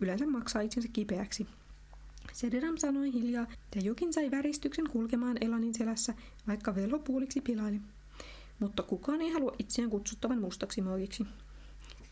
Yleensä 0.00 0.26
maksaa 0.26 0.62
itsensä 0.62 0.88
kipeäksi. 0.92 1.46
Sederam 2.32 2.76
sanoi 2.76 3.12
hiljaa, 3.12 3.46
ja 3.74 3.80
jokin 3.80 4.12
sai 4.12 4.30
väristyksen 4.30 4.90
kulkemaan 4.90 5.36
Elanin 5.40 5.74
selässä, 5.74 6.14
vaikka 6.46 6.74
velo 6.74 6.98
puoliksi 6.98 7.40
pilaili. 7.40 7.80
Mutta 8.58 8.82
kukaan 8.82 9.20
ei 9.20 9.32
halua 9.32 9.52
itseään 9.58 9.90
kutsuttavan 9.90 10.40
mustaksi 10.40 10.82
maagiksi. 10.82 11.26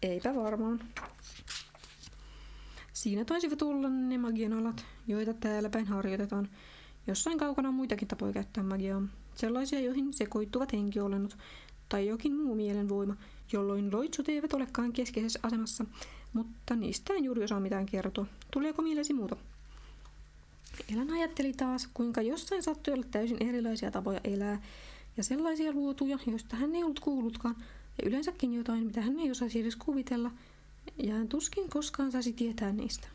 Eipä 0.03 0.35
varmaan. 0.35 0.81
Siinä 2.93 3.25
taisivat 3.25 3.63
olla 3.63 3.89
ne 3.89 4.19
magian 4.19 4.53
alat, 4.53 4.87
joita 5.07 5.35
täällä 5.35 5.71
päin 5.71 5.87
harjoitetaan. 5.87 6.49
Jossain 7.07 7.39
kaukana 7.39 7.69
on 7.69 7.75
muitakin 7.75 8.09
tapoja 8.09 8.33
käyttää 8.33 8.63
magiaa. 8.63 9.03
Sellaisia, 9.35 9.81
joihin 9.81 10.13
sekoittuvat 10.13 10.73
henkiolennot 10.73 11.37
tai 11.89 12.07
jokin 12.07 12.37
muu 12.37 12.55
mielenvoima, 12.55 13.17
jolloin 13.53 13.93
loitsut 13.93 14.29
eivät 14.29 14.53
olekaan 14.53 14.93
keskeisessä 14.93 15.41
asemassa, 15.43 15.85
mutta 16.33 16.77
niistä 16.77 17.13
en 17.13 17.25
juuri 17.25 17.45
osaa 17.45 17.61
mitään 17.61 17.87
kertoa. 17.87 18.27
Tuleeko 18.51 18.83
mielesi 18.83 19.13
muuta? 19.13 19.37
Elan 20.95 21.11
ajatteli 21.11 21.53
taas, 21.53 21.89
kuinka 21.95 22.23
jossain 22.23 22.63
sattui 22.63 22.95
olla 22.95 23.07
täysin 23.11 23.49
erilaisia 23.49 23.91
tapoja 23.91 24.21
elää, 24.25 24.63
ja 25.17 25.25
sellaisia 25.25 25.73
luotuja, 25.73 26.19
joista 26.27 26.57
hän 26.57 26.75
ei 26.75 26.83
ollut 26.83 27.01
kuullutkaan, 27.01 27.57
ja 28.03 28.09
yleensäkin 28.09 28.55
jotain, 28.55 28.87
mitä 28.87 29.01
hän 29.01 29.19
ei 29.19 29.31
osaisi 29.31 29.61
edes 29.61 29.77
kuvitella, 29.77 30.31
ja 31.03 31.15
hän 31.15 31.29
tuskin 31.29 31.69
koskaan 31.69 32.13
saisi 32.13 32.33
tietää 32.33 32.73
niistä. 32.73 33.09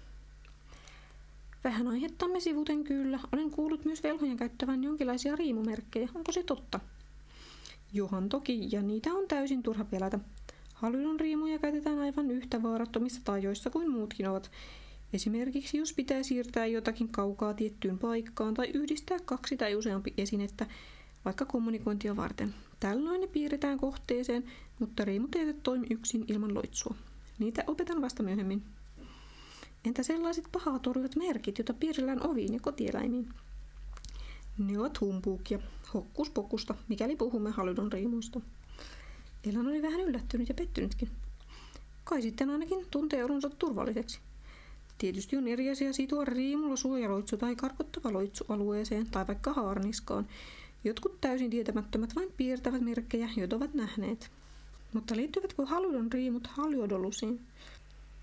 Vähän 1.64 1.88
aihettamme 1.88 2.40
sivuten 2.40 2.84
kyllä. 2.84 3.20
Olen 3.34 3.52
kuullut 3.52 3.86
myös 3.86 4.04
velhojen 4.04 4.38
käyttävän 4.38 4.84
jonkinlaisia 4.84 5.36
riimumerkkejä. 5.36 6.10
Onko 6.16 6.32
se 6.32 6.44
totta? 6.44 6.80
Johan 7.94 8.30
toki, 8.30 8.70
ja 8.72 8.82
niitä 8.82 9.14
on 9.14 9.28
täysin 9.28 9.64
turha 9.64 9.86
pelätä. 9.86 10.20
Hallinnon 10.74 11.20
riimuja 11.20 11.60
käytetään 11.60 12.00
aivan 12.00 12.32
yhtä 12.32 12.64
vaarattomissa 12.64 13.22
tajoissa 13.24 13.70
kuin 13.70 13.92
muutkin 13.92 14.30
ovat, 14.30 14.52
Esimerkiksi 15.14 15.78
jos 15.78 15.94
pitää 15.94 16.24
siirtää 16.24 16.66
jotakin 16.66 17.08
kaukaa 17.12 17.54
tiettyyn 17.54 18.00
paikkaan 18.00 18.54
tai 18.54 18.68
yhdistää 18.74 19.18
kaksi 19.26 19.58
tai 19.58 19.76
useampi 19.76 20.14
esinettä 20.18 20.68
vaikka 21.26 21.46
kommunikointia 21.46 22.16
varten. 22.16 22.54
Tällöin 22.80 23.22
ne 23.22 23.28
piirretään 23.28 23.78
kohteeseen, 23.78 24.44
mutta 24.80 25.06
riimut 25.06 25.36
eivät 25.36 25.64
toimi 25.64 25.88
yksin 25.90 26.26
ilman 26.28 26.54
loitsua. 26.54 26.96
Niitä 27.40 27.64
opetan 27.68 28.02
vasta 28.02 28.24
myöhemmin. 28.24 28.64
Entä 29.86 30.04
sellaiset 30.04 30.46
pahaa 30.52 30.80
torjuvat 30.80 31.16
merkit, 31.16 31.58
joita 31.58 31.74
piirrellään 31.74 32.28
oviin 32.28 32.54
ja 32.54 32.60
kotieläimiin? 32.60 33.30
Ne 34.58 34.80
ovat 34.80 35.02
humpuukia, 35.02 35.60
hokkuspokusta, 35.94 36.76
mikäli 36.88 37.16
puhumme 37.16 37.52
haludon 37.52 37.92
riimuista. 37.92 38.42
Elan 39.50 39.68
oli 39.68 39.82
vähän 39.82 40.02
yllättynyt 40.02 40.50
ja 40.50 40.56
pettynytkin. 40.56 41.10
Kai 42.04 42.22
sitten 42.22 42.50
ainakin 42.50 42.86
tuntee 42.92 43.24
olonsa 43.24 43.50
turvalliseksi. 43.50 44.20
Tietysti 44.98 45.38
on 45.38 45.48
eri 45.48 45.70
asia 45.70 45.94
sitoa 45.94 46.26
riimulla 46.26 46.76
suojaloitsu 46.76 47.38
tai 47.38 47.56
karkottava 47.56 48.14
loitsu 48.14 48.46
alueeseen 48.50 49.06
tai 49.06 49.28
vaikka 49.28 49.54
haarniskaan. 49.54 50.28
Jotkut 50.84 51.22
täysin 51.22 51.50
tietämättömät 51.50 52.16
vain 52.16 52.34
piirtävät 52.38 52.82
merkkejä, 52.82 53.30
joita 53.38 53.56
ovat 53.56 53.74
nähneet. 53.74 54.32
Mutta 54.94 55.16
liittyvätkö 55.16 55.66
haludon 55.66 56.12
riimut 56.12 56.48
haljodolusiin? 56.48 57.40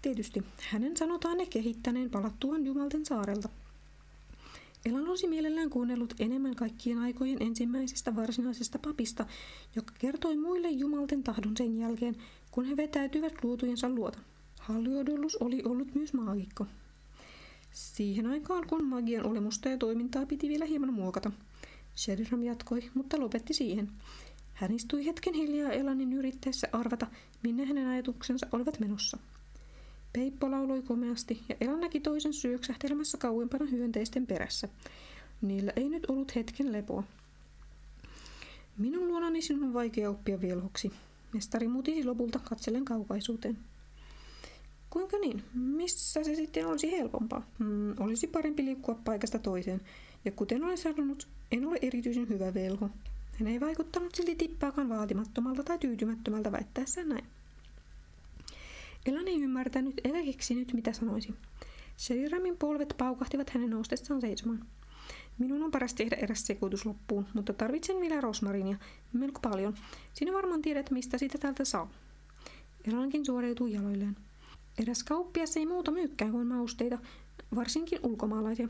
Tietysti 0.07 0.43
hänen 0.71 0.97
sanotaan 0.97 1.39
ne 1.39 1.47
kehittäneen 1.47 2.11
palattuaan 2.11 2.67
Jumalten 2.67 3.07
saarelta. 3.07 3.49
Elan 4.85 5.09
olisi 5.09 5.27
mielellään 5.27 5.71
kuunnellut 5.71 6.15
enemmän 6.19 6.55
kaikkien 6.55 6.99
aikojen 6.99 7.43
ensimmäisestä 7.43 8.17
varsinaisesta 8.17 8.79
papista, 8.79 9.27
joka 9.77 9.93
kertoi 9.99 10.37
muille 10.37 10.71
Jumalten 10.71 11.23
tahdon 11.23 11.57
sen 11.57 11.79
jälkeen, 11.79 12.17
kun 12.51 12.65
he 12.65 12.77
vetäytyivät 12.77 13.45
luotujensa 13.45 13.89
luota. 13.89 14.19
Haliodolus 14.61 15.37
oli 15.37 15.63
ollut 15.65 15.95
myös 15.95 16.13
maagikko. 16.13 16.67
Siihen 17.73 18.27
aikaan, 18.27 18.67
kun 18.67 18.85
magian 18.85 19.27
olemusta 19.27 19.69
ja 19.69 19.79
toimintaa 19.79 20.27
piti 20.27 20.49
vielä 20.49 20.65
hieman 20.65 20.95
muokata. 20.95 21.31
Sheridan 21.97 22.43
jatkoi, 22.43 22.91
mutta 22.95 23.21
lopetti 23.21 23.55
siihen. 23.55 23.89
Hän 24.55 24.73
istui 24.73 25.07
hetken 25.07 25.35
hiljaa 25.35 25.73
Elanin 25.73 26.13
yrittäessä 26.13 26.69
arvata, 26.73 27.07
minne 27.43 27.65
hänen 27.65 27.87
ajatuksensa 27.87 28.47
olivat 28.53 28.81
menossa. 28.81 29.19
Peippo 30.17 30.51
lauloi 30.51 30.83
komeasti 30.83 31.43
ja 31.49 31.57
Elan 31.61 31.81
näki 31.81 32.01
toisen 32.01 32.33
syöksähtelemässä 32.33 33.19
kauempana 33.19 33.67
hyönteisten 33.67 34.27
perässä. 34.27 34.69
Niillä 35.43 35.73
ei 35.77 35.89
nyt 35.89 36.07
ollut 36.11 36.35
hetken 36.35 36.73
lepoa. 36.73 37.03
Minun 38.79 39.09
luonani 39.09 39.43
sinun 39.43 39.65
on 39.65 39.75
vaikea 39.75 40.11
oppia 40.11 40.41
velhoksi. 40.41 40.93
Mestari 41.33 41.69
mutisi 41.69 42.05
lopulta 42.05 42.39
katsellen 42.39 42.85
kaukaisuuteen. 42.85 43.59
Kuinka 44.91 45.19
niin? 45.19 45.43
Missä 45.55 46.25
se 46.25 46.35
sitten 46.35 46.67
olisi 46.67 46.91
helpompaa? 46.91 47.47
Hmm, 47.59 47.95
olisi 48.01 48.27
parempi 48.27 48.65
liikkua 48.65 48.95
paikasta 49.05 49.39
toiseen. 49.39 49.81
Ja 50.25 50.33
kuten 50.33 50.65
olen 50.65 50.79
sanonut, 50.79 51.29
en 51.53 51.67
ole 51.67 51.79
erityisen 51.83 52.29
hyvä 52.29 52.55
velho. 52.55 52.91
Hän 53.39 53.49
ei 53.49 53.61
vaikuttanut 53.61 54.15
silti 54.15 54.35
tippaakaan 54.37 54.89
vaatimattomalta 54.89 55.65
tai 55.65 55.79
tyytymättömältä 55.79 56.53
väittäessään 56.53 57.09
näin. 57.09 57.25
Elan 59.07 59.29
ei 59.29 59.43
ymmärtänyt 59.43 60.01
eikä 60.05 60.25
keksinyt, 60.25 60.73
mitä 60.73 60.93
sanoisi. 60.93 61.35
Sheriramin 61.99 62.57
polvet 62.57 62.95
paukahtivat 62.99 63.51
hänen 63.51 63.71
noustessaan 63.71 64.21
seisomaan. 64.21 64.67
Minun 65.39 65.63
on 65.63 65.71
paras 65.71 65.95
tehdä 65.95 66.17
eräs 66.17 66.47
sekoitus 66.47 66.87
loppuun, 66.87 67.27
mutta 67.35 67.53
tarvitsen 67.53 68.01
vielä 68.01 68.21
rosmarinia 68.21 68.77
melko 69.13 69.41
paljon. 69.41 69.75
Sinä 70.15 70.33
varmaan 70.33 70.63
tiedät, 70.63 70.91
mistä 70.91 71.19
sitä 71.19 71.39
täältä 71.39 71.65
saa. 71.65 71.91
Elankin 72.85 73.27
suoriutui 73.27 73.73
jaloilleen. 73.73 74.17
Eräs 74.79 75.05
kauppias 75.05 75.57
ei 75.57 75.67
muuta 75.67 75.91
myykkään 75.91 76.33
kuin 76.33 76.47
mausteita, 76.47 76.99
varsinkin 77.55 78.01
ulkomaalaisia. 78.03 78.69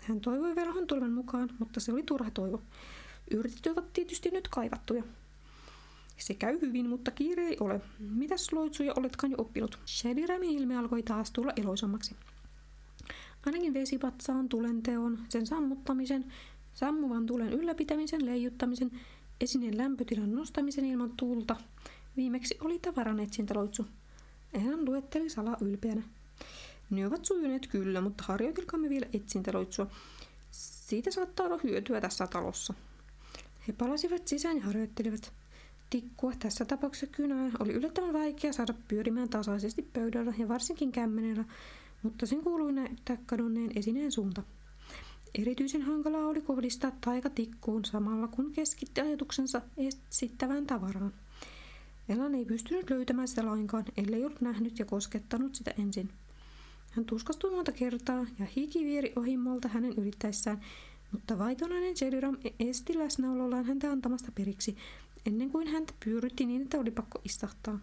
Hän 0.00 0.20
toivoi 0.20 0.56
velhon 0.56 0.86
tulevan 0.86 1.12
mukaan, 1.12 1.50
mutta 1.58 1.80
se 1.80 1.92
oli 1.92 2.02
turha 2.02 2.30
toivo. 2.30 2.62
Yritit 3.30 3.66
ovat 3.66 3.92
tietysti 3.92 4.30
nyt 4.30 4.48
kaivattuja. 4.48 5.02
Se 6.18 6.34
käy 6.34 6.60
hyvin, 6.60 6.88
mutta 6.88 7.10
kiire 7.10 7.42
ei 7.42 7.56
ole. 7.60 7.80
Mitäs 7.98 8.52
loitsuja 8.52 8.92
oletkaan 8.96 9.30
jo 9.30 9.36
oppinut? 9.40 9.78
Shadiramin 9.86 10.50
ilme 10.50 10.76
alkoi 10.76 11.02
taas 11.02 11.30
tulla 11.30 11.52
eloisammaksi. 11.56 12.16
Ainakin 13.46 13.74
vesipatsaan 13.74 14.48
tulenteon, 14.48 15.18
sen 15.28 15.46
sammuttamisen, 15.46 16.32
sammuvan 16.74 17.26
tulen 17.26 17.52
ylläpitämisen, 17.52 18.26
leijuttamisen, 18.26 18.90
esineen 19.40 19.78
lämpötilan 19.78 20.32
nostamisen 20.32 20.84
ilman 20.84 21.12
tuulta. 21.16 21.56
Viimeksi 22.16 22.58
oli 22.60 22.78
tavaran 22.78 23.20
etsintäloitsu. 23.20 23.86
Hän 24.64 24.84
luetteli 24.84 25.30
salaa 25.30 25.56
ylpeänä. 25.60 26.02
Ne 26.90 27.06
ovat 27.06 27.24
sujuneet 27.24 27.66
kyllä, 27.66 28.00
mutta 28.00 28.24
harjoitelkaamme 28.26 28.88
vielä 28.88 29.06
etsintäloitsua. 29.12 29.86
Siitä 30.50 31.10
saattaa 31.10 31.46
olla 31.46 31.60
hyötyä 31.64 32.00
tässä 32.00 32.26
talossa. 32.26 32.74
He 33.68 33.72
palasivat 33.72 34.28
sisään 34.28 34.56
ja 34.56 34.62
harjoittelivat. 34.62 35.32
Tikkua, 35.90 36.32
tässä 36.38 36.64
tapauksessa 36.64 37.06
kynää, 37.06 37.50
oli 37.58 37.72
yllättävän 37.72 38.12
vaikea 38.12 38.52
saada 38.52 38.74
pyörimään 38.88 39.28
tasaisesti 39.28 39.82
pöydällä 39.82 40.34
ja 40.38 40.48
varsinkin 40.48 40.92
kämmenellä, 40.92 41.44
mutta 42.02 42.26
sen 42.26 42.42
kuului 42.42 42.72
näyttää 42.72 43.18
kadonneen 43.26 43.70
esineen 43.76 44.12
suunta. 44.12 44.42
Erityisen 45.38 45.82
hankalaa 45.82 46.26
oli 46.26 46.40
kohdistaa 46.40 46.92
taika 47.00 47.30
tikkuun 47.30 47.84
samalla 47.84 48.28
kun 48.28 48.52
keskitti 48.52 49.00
ajatuksensa 49.00 49.62
etsittävään 49.76 50.66
tavaraan. 50.66 51.12
Elan 52.08 52.34
ei 52.34 52.44
pystynyt 52.44 52.90
löytämään 52.90 53.28
sitä 53.28 53.46
lainkaan, 53.46 53.84
ellei 53.96 54.24
ollut 54.24 54.40
nähnyt 54.40 54.78
ja 54.78 54.84
koskettanut 54.84 55.54
sitä 55.54 55.74
ensin. 55.78 56.10
Hän 56.90 57.04
tuskastui 57.04 57.50
monta 57.50 57.72
kertaa 57.72 58.26
ja 58.38 58.46
hiki 58.56 58.84
vieri 58.84 59.12
ohimmolta 59.16 59.68
hänen 59.68 59.92
yrittäessään, 59.92 60.60
mutta 61.12 61.38
vaitonainen 61.38 61.96
Sheriram 61.96 62.36
esti 62.60 62.98
läsnäolollaan 62.98 63.64
häntä 63.64 63.90
antamasta 63.90 64.32
periksi, 64.34 64.76
ennen 65.26 65.50
kuin 65.50 65.68
häntä 65.68 65.92
pyörytti 66.04 66.46
niin, 66.46 66.62
että 66.62 66.78
oli 66.78 66.90
pakko 66.90 67.20
istahtaa. 67.24 67.78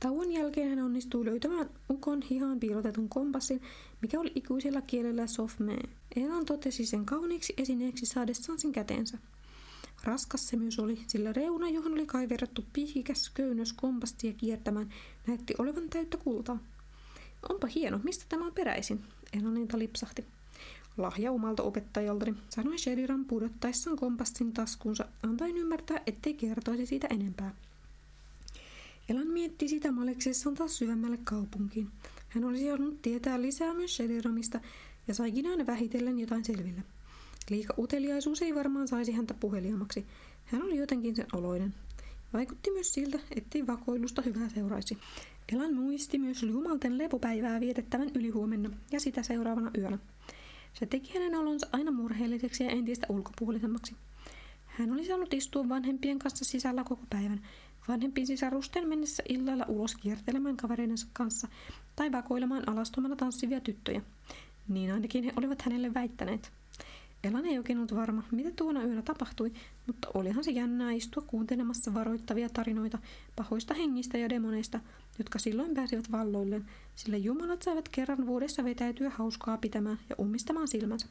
Tauon 0.00 0.32
jälkeen 0.32 0.68
hän 0.68 0.84
onnistui 0.84 1.24
löytämään 1.24 1.70
ukon 1.90 2.22
hihaan 2.22 2.60
piilotetun 2.60 3.08
kompassin, 3.08 3.62
mikä 4.02 4.20
oli 4.20 4.32
ikuisella 4.34 4.80
kielellä 4.80 5.26
sofme. 5.26 5.78
Elan 6.16 6.46
totesi 6.46 6.86
sen 6.86 7.06
kauniiksi 7.06 7.54
esineeksi 7.56 8.06
saadessaan 8.06 8.58
sen 8.58 8.72
käteensä. 8.72 9.18
Raskas 10.04 10.48
se 10.48 10.56
myös 10.56 10.78
oli, 10.78 11.00
sillä 11.06 11.32
reuna, 11.32 11.68
johon 11.68 11.92
oli 11.92 12.06
kaiverrettu 12.06 12.64
pihikäs 12.72 13.30
köynnös 13.30 13.72
kompastia 13.72 14.32
kiertämään, 14.32 14.90
näytti 15.26 15.54
olevan 15.58 15.88
täyttä 15.88 16.16
kultaa. 16.16 16.58
Onpa 17.48 17.66
hieno, 17.66 18.00
mistä 18.04 18.24
tämä 18.28 18.46
on 18.46 18.54
peräisin? 18.54 19.04
Elaninta 19.32 19.78
lipsahti. 19.78 20.24
Lahja 20.96 21.32
omalta 21.32 21.62
opettajaltani, 21.62 22.34
sanoi 22.48 22.78
Sheridan 22.78 23.24
pudottaessaan 23.24 23.96
kompassin 23.96 24.52
taskunsa, 24.52 25.04
antaen 25.22 25.56
ymmärtää, 25.56 26.00
ettei 26.06 26.34
kertoisi 26.34 26.86
siitä 26.86 27.06
enempää. 27.10 27.54
Elan 29.08 29.26
mietti 29.26 29.68
sitä 29.68 29.92
maleksessaan 29.92 30.56
taas 30.56 30.78
syvemmälle 30.78 31.18
kaupunkiin. 31.24 31.90
Hän 32.28 32.44
olisi 32.44 32.68
halunnut 32.68 33.02
tietää 33.02 33.42
lisää 33.42 33.74
myös 33.74 33.96
Sheriramista 33.96 34.60
ja 35.08 35.14
saikin 35.14 35.46
aina 35.46 35.66
vähitellen 35.66 36.18
jotain 36.18 36.44
selville. 36.44 36.82
Liika 37.50 37.74
uteliaisuus 37.78 38.42
ei 38.42 38.54
varmaan 38.54 38.88
saisi 38.88 39.12
häntä 39.12 39.34
puheliamaksi. 39.34 40.06
Hän 40.44 40.62
oli 40.62 40.76
jotenkin 40.76 41.16
sen 41.16 41.26
oloinen. 41.32 41.74
Vaikutti 42.32 42.70
myös 42.70 42.94
siltä, 42.94 43.18
ettei 43.36 43.66
vakoilusta 43.66 44.22
hyvää 44.22 44.48
seuraisi. 44.48 44.98
Elan 45.52 45.74
muisti 45.74 46.18
myös 46.18 46.42
Jumalten 46.42 46.98
lepopäivää 46.98 47.60
vietettävän 47.60 48.10
ylihuomenna 48.14 48.70
ja 48.92 49.00
sitä 49.00 49.22
seuraavana 49.22 49.70
yönä. 49.78 49.98
Se 50.74 50.86
teki 50.86 51.14
hänen 51.14 51.34
olonsa 51.34 51.66
aina 51.72 51.90
murheelliseksi 51.90 52.64
ja 52.64 52.70
entistä 52.70 53.06
ulkopuolisemmaksi. 53.10 53.96
Hän 54.66 54.92
oli 54.92 55.06
saanut 55.06 55.34
istua 55.34 55.68
vanhempien 55.68 56.18
kanssa 56.18 56.44
sisällä 56.44 56.84
koko 56.84 57.02
päivän, 57.10 57.40
vanhempien 57.88 58.26
sisarusten 58.26 58.88
mennessä 58.88 59.22
illalla 59.28 59.64
ulos 59.68 59.94
kiertelemään 59.96 60.56
kavereidensa 60.56 61.06
kanssa 61.12 61.48
tai 61.96 62.12
vakoilemaan 62.12 62.68
alastomana 62.68 63.16
tanssivia 63.16 63.60
tyttöjä. 63.60 64.02
Niin 64.68 64.92
ainakin 64.92 65.24
he 65.24 65.32
olivat 65.36 65.62
hänelle 65.62 65.94
väittäneet. 65.94 66.52
Elan 67.24 67.46
ei 67.46 67.58
oikein 67.58 67.78
ollut 67.78 67.94
varma, 67.94 68.22
mitä 68.30 68.50
tuona 68.56 68.84
yönä 68.84 69.02
tapahtui, 69.02 69.52
mutta 69.86 70.08
olihan 70.14 70.44
se 70.44 70.50
jännää 70.50 70.92
istua 70.92 71.22
kuuntelemassa 71.26 71.94
varoittavia 71.94 72.48
tarinoita 72.48 72.98
pahoista 73.36 73.74
hengistä 73.74 74.18
ja 74.18 74.28
demoneista, 74.28 74.80
jotka 75.18 75.38
silloin 75.38 75.74
pääsivät 75.74 76.12
valloilleen, 76.12 76.66
sillä 76.96 77.16
jumalat 77.16 77.62
saivat 77.62 77.88
kerran 77.88 78.26
vuodessa 78.26 78.64
vetäytyä 78.64 79.10
hauskaa 79.10 79.56
pitämään 79.58 79.98
ja 80.10 80.16
ummistamaan 80.18 80.68
silmänsä. 80.68 81.06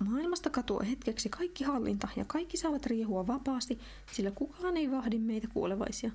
Maailmasta 0.00 0.50
katoaa 0.50 0.82
hetkeksi 0.82 1.28
kaikki 1.28 1.64
hallinta 1.64 2.08
ja 2.16 2.24
kaikki 2.24 2.56
saavat 2.56 2.86
riehua 2.86 3.26
vapaasti, 3.26 3.78
sillä 4.12 4.30
kukaan 4.30 4.76
ei 4.76 4.90
vahdi 4.90 5.18
meitä 5.18 5.48
kuolevaisia, 5.54 6.10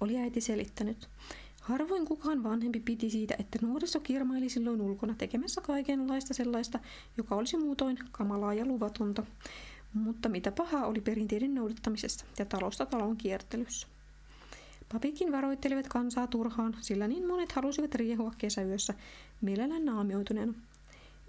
oli 0.00 0.18
äiti 0.18 0.40
selittänyt. 0.40 1.08
Harvoin 1.70 2.04
kukaan 2.04 2.42
vanhempi 2.42 2.80
piti 2.80 3.10
siitä, 3.10 3.34
että 3.38 3.58
nuoriso 3.62 4.00
kirmaili 4.00 4.48
silloin 4.48 4.80
ulkona 4.80 5.14
tekemässä 5.18 5.60
kaikenlaista 5.60 6.34
sellaista, 6.34 6.78
joka 7.16 7.34
olisi 7.34 7.56
muutoin 7.56 7.98
kamalaa 8.12 8.54
ja 8.54 8.66
luvatonta. 8.66 9.26
Mutta 9.94 10.28
mitä 10.28 10.52
pahaa 10.52 10.86
oli 10.86 11.00
perinteiden 11.00 11.54
noudattamisessa 11.54 12.24
ja 12.38 12.44
talosta 12.44 12.86
talon 12.86 13.16
kiertelyssä. 13.16 13.86
Papitkin 14.92 15.32
varoittelivat 15.32 15.88
kansaa 15.88 16.26
turhaan, 16.26 16.76
sillä 16.80 17.08
niin 17.08 17.26
monet 17.26 17.52
halusivat 17.52 17.94
riehua 17.94 18.32
kesäyössä, 18.38 18.94
mielellään 19.40 19.84
naamioituneena. 19.84 20.54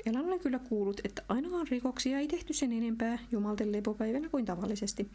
Elan 0.06 0.26
oli 0.26 0.40
kyllä 0.40 0.60
kuullut, 0.60 1.02
että 1.04 1.22
ainakaan 1.30 1.68
rikoksia 1.68 2.20
ei 2.20 2.28
tehty 2.28 2.54
sen 2.54 2.72
enempää 2.74 3.20
jumalten 3.32 3.72
lepopäivänä 3.72 4.30
kuin 4.30 4.46
tavallisesti. 4.46 5.12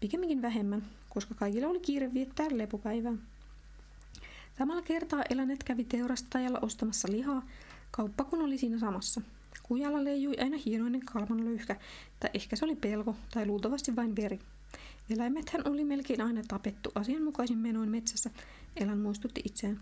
Pikemminkin 0.00 0.42
vähemmän, 0.42 0.86
koska 1.08 1.34
kaikilla 1.34 1.68
oli 1.68 1.80
kiire 1.80 2.14
viettää 2.14 2.46
lepopäivää. 2.50 3.14
Samalla 4.58 4.82
kertaa 4.82 5.22
elänet 5.30 5.64
kävi 5.64 5.84
teurastajalla 5.84 6.58
ostamassa 6.62 7.08
lihaa, 7.10 7.42
kauppa 7.90 8.24
kun 8.24 8.42
oli 8.42 8.58
siinä 8.58 8.78
samassa. 8.78 9.20
Kujalla 9.62 10.04
leijui 10.04 10.36
aina 10.38 10.56
hienoinen 10.66 11.00
kalman 11.00 11.44
löyhkä, 11.44 11.76
tai 12.20 12.30
ehkä 12.34 12.56
se 12.56 12.64
oli 12.64 12.76
pelko, 12.76 13.16
tai 13.34 13.46
luultavasti 13.46 13.96
vain 13.96 14.16
veri. 14.16 14.38
Eläimethän 15.10 15.62
oli 15.68 15.84
melkein 15.84 16.20
aina 16.20 16.42
tapettu 16.48 16.92
asianmukaisin 16.94 17.58
menoin 17.58 17.90
metsässä, 17.90 18.30
Elan 18.76 18.98
muistutti 18.98 19.42
itseään. 19.44 19.80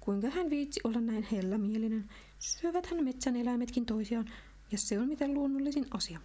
Kuinka 0.00 0.30
hän 0.30 0.50
viitsi 0.50 0.80
olla 0.84 1.00
näin 1.00 1.26
hellämielinen? 1.32 2.10
Syövät 2.38 2.88
metsän 3.00 3.36
eläimetkin 3.36 3.86
toisiaan, 3.86 4.30
ja 4.72 4.78
se 4.78 5.00
on 5.00 5.08
miten 5.08 5.34
luonnollisin 5.34 5.86
asia. 5.90 6.20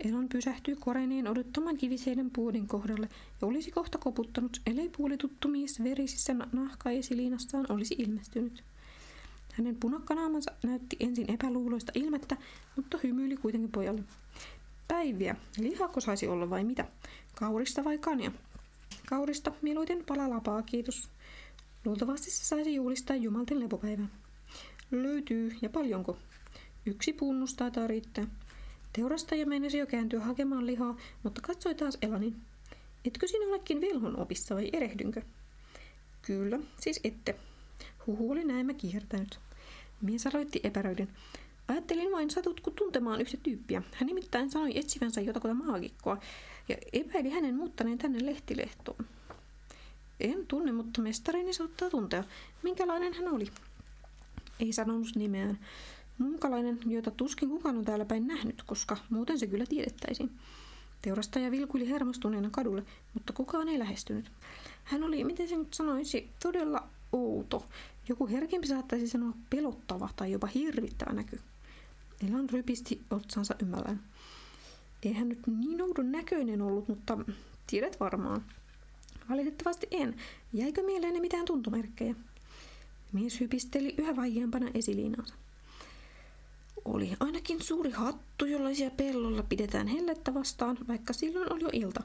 Elon 0.00 0.28
pysähtyi 0.28 0.76
koreineen 0.76 1.28
odottamaan 1.28 1.76
kiviseiden 1.76 2.30
puodin 2.30 2.68
kohdalle 2.68 3.08
ja 3.40 3.46
olisi 3.48 3.70
kohta 3.70 3.98
koputtanut, 3.98 4.60
ellei 4.66 4.88
puolituttu 4.88 5.48
mies 5.48 5.82
verisissä 5.82 6.34
nahkaesiliinassaan 6.52 7.66
olisi 7.68 7.94
ilmestynyt. 7.98 8.64
Hänen 9.52 9.76
punakkanaamansa 9.76 10.52
näytti 10.62 10.96
ensin 11.00 11.30
epäluuloista 11.30 11.92
ilmettä, 11.94 12.36
mutta 12.76 12.98
hymyili 13.02 13.36
kuitenkin 13.36 13.72
pojalle. 13.72 14.02
Päiviä. 14.88 15.36
Lihako 15.58 16.00
saisi 16.00 16.28
olla 16.28 16.50
vai 16.50 16.64
mitä? 16.64 16.84
Kaurista 17.34 17.84
vai 17.84 17.98
kania? 17.98 18.32
Kaurista, 19.06 19.52
mieluiten 19.62 20.04
palalapaa, 20.04 20.62
kiitos. 20.62 21.08
Luultavasti 21.84 22.30
se 22.30 22.44
saisi 22.44 22.74
juhlistaa 22.74 23.16
Jumalten 23.16 23.60
lepopäivän. 23.60 24.10
Löytyy, 24.90 25.56
ja 25.62 25.68
paljonko? 25.68 26.18
Yksi 26.86 27.12
punnus 27.12 27.54
taitaa 27.54 27.86
riittää. 27.86 28.26
Teurastaja 28.92 29.46
meinasi 29.46 29.78
jo 29.78 29.86
kääntyä 29.86 30.20
hakemaan 30.20 30.66
lihaa, 30.66 30.96
mutta 31.22 31.40
katsoi 31.40 31.74
taas 31.74 31.98
Elanin. 32.02 32.36
Etkö 33.04 33.26
sinä 33.26 33.46
olekin 33.46 33.80
velhon 33.80 34.16
opissa 34.16 34.54
vai 34.54 34.70
erehdynkö? 34.72 35.22
Kyllä, 36.22 36.58
siis 36.80 37.00
ette. 37.04 37.34
Huhu 38.06 38.30
oli 38.30 38.44
näemmä 38.44 38.74
kiertänyt. 38.74 39.38
Mies 40.02 40.26
aloitti 40.26 40.60
epäröiden. 40.64 41.08
Ajattelin 41.68 42.12
vain 42.12 42.30
satutko 42.30 42.70
tuntemaan 42.70 43.20
yhtä 43.20 43.36
tyyppiä. 43.42 43.82
Hän 43.92 44.06
nimittäin 44.06 44.50
sanoi 44.50 44.78
etsivänsä 44.78 45.20
jotakuta 45.20 45.54
maagikkoa 45.54 46.18
ja 46.68 46.76
epäili 46.92 47.30
hänen 47.30 47.54
muuttaneen 47.54 47.98
tänne 47.98 48.26
lehtilehtoon. 48.26 49.06
En 50.20 50.46
tunne, 50.46 50.72
mutta 50.72 51.02
mestarini 51.02 51.52
saattaa 51.52 51.90
tuntea. 51.90 52.24
Minkälainen 52.62 53.14
hän 53.14 53.28
oli? 53.28 53.46
Ei 54.60 54.72
sanonut 54.72 55.16
nimeään. 55.16 55.58
Munkalainen, 56.18 56.78
jota 56.86 57.10
tuskin 57.10 57.48
kukaan 57.48 57.76
on 57.76 57.84
täällä 57.84 58.04
päin 58.04 58.26
nähnyt, 58.26 58.62
koska 58.66 58.96
muuten 59.10 59.38
se 59.38 59.46
kyllä 59.46 59.66
tiedettäisiin. 59.66 60.30
Teurastaja 61.02 61.50
vilkuili 61.50 61.88
hermostuneena 61.88 62.50
kadulle, 62.50 62.84
mutta 63.14 63.32
kukaan 63.32 63.68
ei 63.68 63.78
lähestynyt. 63.78 64.30
Hän 64.84 65.02
oli, 65.02 65.24
miten 65.24 65.48
se 65.48 65.56
nyt 65.56 65.74
sanoisi, 65.74 66.30
todella 66.42 66.88
outo. 67.12 67.66
Joku 68.08 68.28
herkempi 68.28 68.66
saattaisi 68.66 69.08
sanoa 69.08 69.32
pelottava 69.50 70.08
tai 70.16 70.32
jopa 70.32 70.46
hirvittävä 70.46 71.12
näky. 71.12 71.40
Elan 72.28 72.50
rypisti 72.50 73.00
otsansa 73.10 73.54
ymmällään. 73.62 74.02
Eihän 75.02 75.28
nyt 75.28 75.46
niin 75.46 75.82
oudon 75.82 76.12
näköinen 76.12 76.62
ollut, 76.62 76.88
mutta 76.88 77.18
tiedät 77.66 78.00
varmaan. 78.00 78.44
Valitettavasti 79.28 79.86
en. 79.90 80.16
Jäikö 80.52 80.82
mieleenne 80.82 81.20
mitään 81.20 81.44
tuntomerkkejä? 81.44 82.14
Mies 83.12 83.40
hypisteli 83.40 83.94
yhä 83.98 84.16
vaijeampana 84.16 84.70
esiliinaansa. 84.74 85.34
Oli 86.84 87.12
ainakin 87.20 87.62
suuri 87.62 87.90
hattu, 87.90 88.44
jollaisia 88.44 88.90
pellolla 88.90 89.42
pidetään 89.42 89.86
hellettä 89.86 90.34
vastaan, 90.34 90.78
vaikka 90.88 91.12
silloin 91.12 91.52
oli 91.52 91.62
jo 91.62 91.70
ilta. 91.72 92.02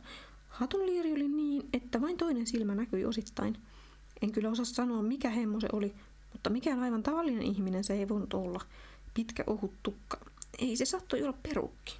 Hatun 0.49 0.85
liiri 0.85 1.13
oli 1.13 1.27
niin, 1.27 1.69
että 1.73 2.01
vain 2.01 2.17
toinen 2.17 2.47
silmä 2.47 2.75
näkyi 2.75 3.05
osittain. 3.05 3.57
En 4.21 4.31
kyllä 4.31 4.49
osaa 4.49 4.65
sanoa, 4.65 5.01
mikä 5.01 5.29
hemmo 5.29 5.59
se 5.59 5.67
oli, 5.73 5.93
mutta 6.33 6.49
mikään 6.49 6.79
aivan 6.79 7.03
tavallinen 7.03 7.43
ihminen 7.43 7.83
se 7.83 7.93
ei 7.93 8.09
voinut 8.09 8.33
olla. 8.33 8.61
Pitkä 9.13 9.43
ohut 9.47 9.73
tukka. 9.83 10.17
Ei 10.59 10.77
se 10.77 10.85
saattoi 10.85 11.23
olla 11.23 11.37
perukki. 11.43 11.97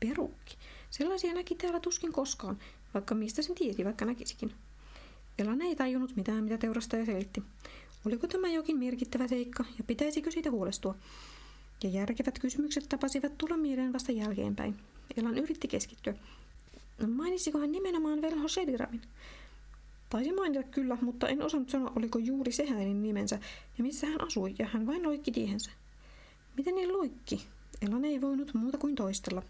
Perukki. 0.00 0.56
Sellaisia 0.90 1.34
näki 1.34 1.54
täällä 1.54 1.80
tuskin 1.80 2.12
koskaan, 2.12 2.58
vaikka 2.94 3.14
mistä 3.14 3.42
sen 3.42 3.54
tiesi, 3.54 3.84
vaikka 3.84 4.04
näkisikin. 4.04 4.52
Elan 5.38 5.62
ei 5.62 5.76
tajunnut 5.76 6.16
mitään, 6.16 6.44
mitä 6.44 6.58
teurastaja 6.58 7.06
selitti. 7.06 7.42
Oliko 8.06 8.26
tämä 8.26 8.48
jokin 8.48 8.78
merkittävä 8.78 9.28
seikka 9.28 9.64
ja 9.78 9.84
pitäisikö 9.84 10.30
siitä 10.30 10.50
huolestua? 10.50 10.94
Ja 11.82 11.88
järkevät 11.88 12.38
kysymykset 12.38 12.88
tapasivat 12.88 13.38
tulla 13.38 13.56
mieleen 13.56 13.92
vasta 13.92 14.12
jälkeenpäin. 14.12 14.76
Elan 15.16 15.38
yritti 15.38 15.68
keskittyä. 15.68 16.14
Mainitsiko 17.08 17.58
hän 17.58 17.72
nimenomaan 17.72 18.22
velho 18.22 18.48
Shediramin? 18.48 19.02
Taisi 20.10 20.32
mainita 20.32 20.62
kyllä, 20.62 20.98
mutta 21.00 21.28
en 21.28 21.42
osannut 21.42 21.70
sanoa, 21.70 21.92
oliko 21.96 22.18
juuri 22.18 22.52
se 22.52 22.66
hänen 22.66 23.02
nimensä 23.02 23.38
ja 23.78 23.84
missä 23.84 24.06
hän 24.06 24.20
asui, 24.20 24.54
ja 24.58 24.66
hän 24.66 24.86
vain 24.86 25.02
loikki 25.02 25.32
tiehensä. 25.32 25.70
Miten 26.56 26.74
niin 26.74 26.92
loikki? 26.92 27.46
Elan 27.82 28.04
ei 28.04 28.20
voinut 28.20 28.54
muuta 28.54 28.78
kuin 28.78 28.94
toistella. 28.94 29.42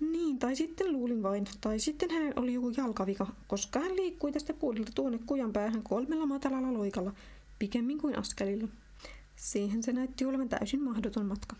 Niin, 0.00 0.38
tai 0.38 0.56
sitten 0.56 0.92
luulin 0.92 1.22
vain, 1.22 1.44
tai 1.60 1.78
sitten 1.78 2.10
hän 2.10 2.32
oli 2.36 2.54
joku 2.54 2.72
jalkavika, 2.76 3.26
koska 3.46 3.80
hän 3.80 3.96
liikkui 3.96 4.32
tästä 4.32 4.54
puolilta 4.54 4.92
tuonne 4.94 5.18
kujan 5.26 5.52
päähän 5.52 5.82
kolmella 5.82 6.26
matalalla 6.26 6.72
loikalla, 6.72 7.12
pikemmin 7.58 7.98
kuin 7.98 8.18
askelilla. 8.18 8.68
Siihen 9.40 9.82
se 9.82 9.92
näytti 9.92 10.24
olevan 10.24 10.48
täysin 10.48 10.82
mahdoton 10.82 11.26
matka. 11.26 11.56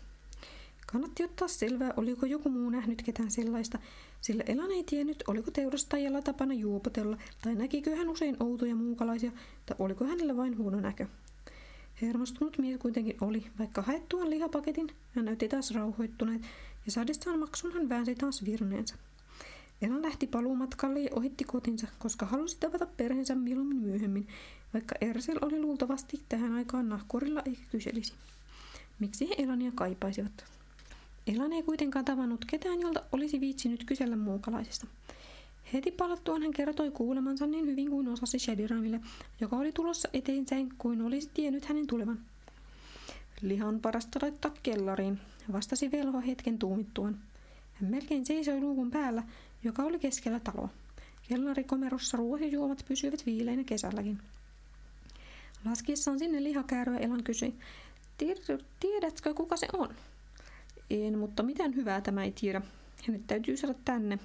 Kannatti 0.91 1.23
ottaa 1.23 1.47
selvää, 1.47 1.93
oliko 1.97 2.25
joku 2.25 2.49
muu 2.49 2.69
nähnyt 2.69 3.01
ketään 3.01 3.31
sellaista, 3.31 3.79
sillä 4.21 4.43
Elan 4.47 4.71
ei 4.71 4.83
tiennyt, 4.83 5.23
oliko 5.27 5.51
teurastajalla 5.51 6.21
tapana 6.21 6.53
juopotella, 6.53 7.17
tai 7.41 7.55
näkikö 7.55 7.95
hän 7.95 8.09
usein 8.09 8.43
outoja 8.43 8.75
muukalaisia, 8.75 9.31
tai 9.65 9.75
oliko 9.79 10.05
hänellä 10.05 10.37
vain 10.37 10.57
huono 10.57 10.79
näkö. 10.79 11.05
Hermostunut 12.01 12.57
mies 12.57 12.79
kuitenkin 12.79 13.17
oli, 13.21 13.45
vaikka 13.59 13.81
haettuaan 13.81 14.29
lihapaketin, 14.29 14.87
hän 15.15 15.25
näytti 15.25 15.47
taas 15.47 15.71
rauhoittuneet, 15.71 16.41
ja 16.85 16.91
saadessaan 16.91 17.39
maksun 17.39 17.73
hän 17.73 17.89
väänsi 17.89 18.15
taas 18.15 18.45
virneensa. 18.45 18.95
Elan 19.81 20.01
lähti 20.01 20.27
paluumatkalle 20.27 20.99
ja 20.99 21.09
ohitti 21.15 21.43
kotinsa, 21.43 21.87
koska 21.99 22.25
halusi 22.25 22.57
tavata 22.59 22.85
perheensä 22.85 23.35
mieluummin 23.35 23.77
myöhemmin, 23.77 24.27
vaikka 24.73 24.95
Ersel 25.01 25.39
oli 25.41 25.59
luultavasti 25.61 26.21
tähän 26.29 26.53
aikaan 26.53 26.89
nahkurilla 26.89 27.41
eikä 27.45 27.61
kyselisi. 27.71 28.13
Miksi 28.99 29.29
he 29.29 29.35
Elania 29.37 29.71
kaipaisivat? 29.75 30.45
Elan 31.27 31.53
ei 31.53 31.63
kuitenkaan 31.63 32.05
tavannut 32.05 32.45
ketään, 32.45 32.81
jolta 32.81 33.03
olisi 33.11 33.39
viitsinyt 33.39 33.83
kysellä 33.83 34.15
muukalaisesta. 34.15 34.87
Heti 35.73 35.91
palattuaan 35.91 36.41
hän 36.41 36.53
kertoi 36.53 36.91
kuulemansa 36.91 37.47
niin 37.47 37.65
hyvin 37.65 37.89
kuin 37.89 38.07
osasi 38.07 38.39
Shadiramille, 38.39 38.99
joka 39.39 39.55
oli 39.55 39.71
tulossa 39.71 40.09
eteensä 40.13 40.55
kuin 40.77 41.01
olisi 41.01 41.29
tiennyt 41.33 41.65
hänen 41.65 41.87
tulevan. 41.87 42.19
Lihan 43.41 43.79
parasta 43.79 44.19
laittaa 44.21 44.51
kellariin, 44.63 45.19
vastasi 45.51 45.91
velho 45.91 46.21
hetken 46.21 46.59
tuumittuaan. 46.59 47.19
Hän 47.73 47.91
melkein 47.91 48.25
seisoi 48.25 48.59
luukun 48.59 48.91
päällä, 48.91 49.23
joka 49.63 49.83
oli 49.83 49.99
keskellä 49.99 50.39
taloa. 50.39 50.69
Kellarikomerossa 51.29 52.17
ruoat 52.17 52.41
ja 52.41 52.47
juomat 52.47 52.85
pysyivät 52.87 53.25
viileinä 53.25 53.63
kesälläkin. 53.63 54.19
Laskiessaan 55.65 56.19
sinne 56.19 56.43
lihakääröä 56.43 56.97
Elan 56.97 57.23
kysyi, 57.23 57.55
tiedätkö 58.79 59.33
kuka 59.33 59.57
se 59.57 59.67
on? 59.73 59.95
En, 60.89 61.17
mutta 61.17 61.43
mitään 61.43 61.75
hyvää 61.75 62.01
tämä 62.01 62.23
ei 62.23 62.31
tiedä. 62.31 62.61
Hänet 63.07 63.27
täytyy 63.27 63.57
saada 63.57 63.75
tänne. 63.85 64.19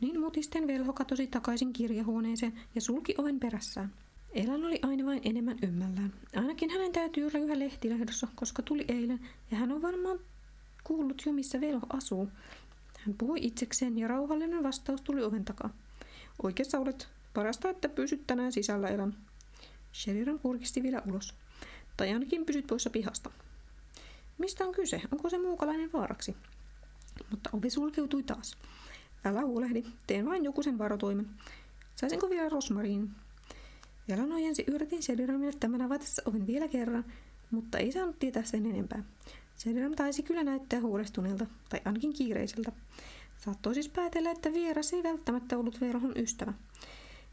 Niin 0.00 0.20
mutisten 0.20 0.66
velho 0.66 0.92
katosi 0.92 1.26
takaisin 1.26 1.72
kirjahuoneeseen 1.72 2.60
ja 2.74 2.80
sulki 2.80 3.14
oven 3.18 3.40
perässään. 3.40 3.92
Elan 4.34 4.64
oli 4.64 4.78
aina 4.82 5.06
vain 5.06 5.20
enemmän 5.24 5.58
ymmällään. 5.62 6.12
Ainakin 6.36 6.70
hänen 6.70 6.92
täytyy 6.92 7.26
olla 7.26 7.38
yhä 7.38 7.58
lehtilehdossa, 7.58 8.28
koska 8.34 8.62
tuli 8.62 8.84
eilen, 8.88 9.20
ja 9.50 9.56
hän 9.56 9.72
on 9.72 9.82
varmaan 9.82 10.18
kuullut 10.84 11.22
jo, 11.26 11.32
missä 11.32 11.60
velho 11.60 11.86
asuu. 11.90 12.28
Hän 13.06 13.14
puhui 13.18 13.38
itsekseen, 13.42 13.98
ja 13.98 14.08
rauhallinen 14.08 14.62
vastaus 14.62 15.00
tuli 15.00 15.22
oven 15.22 15.44
takaa. 15.44 15.70
Oikeassa 16.42 16.78
olet. 16.78 17.08
Parasta, 17.34 17.70
että 17.70 17.88
pysyt 17.88 18.26
tänään 18.26 18.52
sisällä, 18.52 18.88
Elan. 18.88 19.14
Sheridan 19.94 20.38
kurkisti 20.38 20.82
vielä 20.82 21.02
ulos. 21.06 21.34
Tai 21.96 22.12
ainakin 22.12 22.46
pysyt 22.46 22.66
poissa 22.66 22.90
pihasta. 22.90 23.30
Mistä 24.38 24.64
on 24.64 24.74
kyse? 24.74 25.02
Onko 25.12 25.30
se 25.30 25.38
muukalainen 25.38 25.92
vaaraksi? 25.92 26.36
Mutta 27.30 27.50
ovi 27.52 27.70
sulkeutui 27.70 28.22
taas. 28.22 28.56
Älä 29.24 29.44
huolehdi, 29.44 29.84
teen 30.06 30.26
vain 30.26 30.44
joku 30.44 30.62
sen 30.62 30.78
varotoimen. 30.78 31.30
Saisinko 31.94 32.30
vielä 32.30 32.48
rosmariin? 32.48 33.10
Jalan 34.08 34.32
ojensi 34.32 34.64
yritin 34.66 35.02
Shediramille 35.02 35.52
tämän 35.60 35.82
avatessa 35.82 36.22
oven 36.24 36.46
vielä 36.46 36.68
kerran, 36.68 37.04
mutta 37.50 37.78
ei 37.78 37.92
saanut 37.92 38.18
tietää 38.18 38.42
sen 38.42 38.66
enempää. 38.66 39.02
Shediram 39.58 39.94
taisi 39.94 40.22
kyllä 40.22 40.44
näyttää 40.44 40.80
huolestuneelta, 40.80 41.46
tai 41.68 41.80
ainakin 41.84 42.12
kiireiseltä. 42.12 42.72
Saattoi 43.44 43.74
siis 43.74 43.88
päätellä, 43.88 44.30
että 44.30 44.52
vieras 44.52 44.92
ei 44.92 45.02
välttämättä 45.02 45.58
ollut 45.58 45.80
verhon 45.80 46.12
ystävä. 46.16 46.52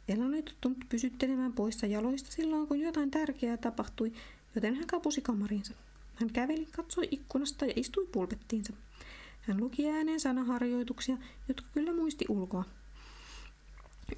Elan 0.08 0.28
oli 0.28 0.44
tottunut 0.44 0.78
pysyttelemään 0.90 1.54
poissa 1.54 1.88
jaloista 1.88 2.32
silloin, 2.32 2.68
kun 2.68 2.80
jotain 2.80 3.12
tärkeää 3.12 3.58
tapahtui, 3.58 4.14
joten 4.56 4.76
hän 4.76 4.88
kapusi 4.88 5.22
kamariinsa. 5.22 5.74
Hän 6.16 6.30
käveli, 6.30 6.66
katsoi 6.66 7.08
ikkunasta 7.12 7.66
ja 7.66 7.74
istui 7.76 8.08
pulpettiinsa. 8.12 8.74
Hän 9.42 9.60
luki 9.60 9.90
ääneen 9.90 10.20
sanaharjoituksia, 10.20 11.18
jotka 11.48 11.68
kyllä 11.74 11.94
muisti 11.94 12.26
ulkoa. 12.30 12.66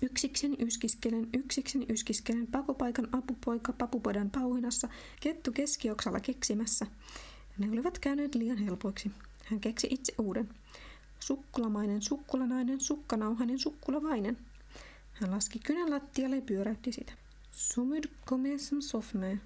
Yksiksen 0.01 0.55
yskiskelen, 0.59 1.29
yksiksen 1.33 1.85
yskiskelen, 1.89 2.47
pakopaikan 2.47 3.07
apupoika 3.11 3.73
papupodan 3.73 4.29
pauhinassa, 4.29 4.89
kettu 5.21 5.51
keskioksalla 5.51 6.19
keksimässä. 6.19 6.85
Ne 7.57 7.71
olivat 7.71 7.99
käyneet 7.99 8.35
liian 8.35 8.57
helpoiksi. 8.57 9.11
Hän 9.45 9.59
keksi 9.59 9.87
itse 9.91 10.13
uuden. 10.17 10.49
Sukkulamainen, 11.19 12.01
sukkulanainen, 12.01 12.81
sukkanauhainen, 12.81 13.59
sukkulavainen. 13.59 14.37
Hän 15.13 15.31
laski 15.31 15.59
kynän 15.59 15.89
lattialle 15.89 16.35
ja 16.35 16.41
pyöräytti 16.41 16.91
sitä. 16.91 17.13
Sumyd 17.51 18.03
komesam 18.25 18.81
sofme. 18.81 19.39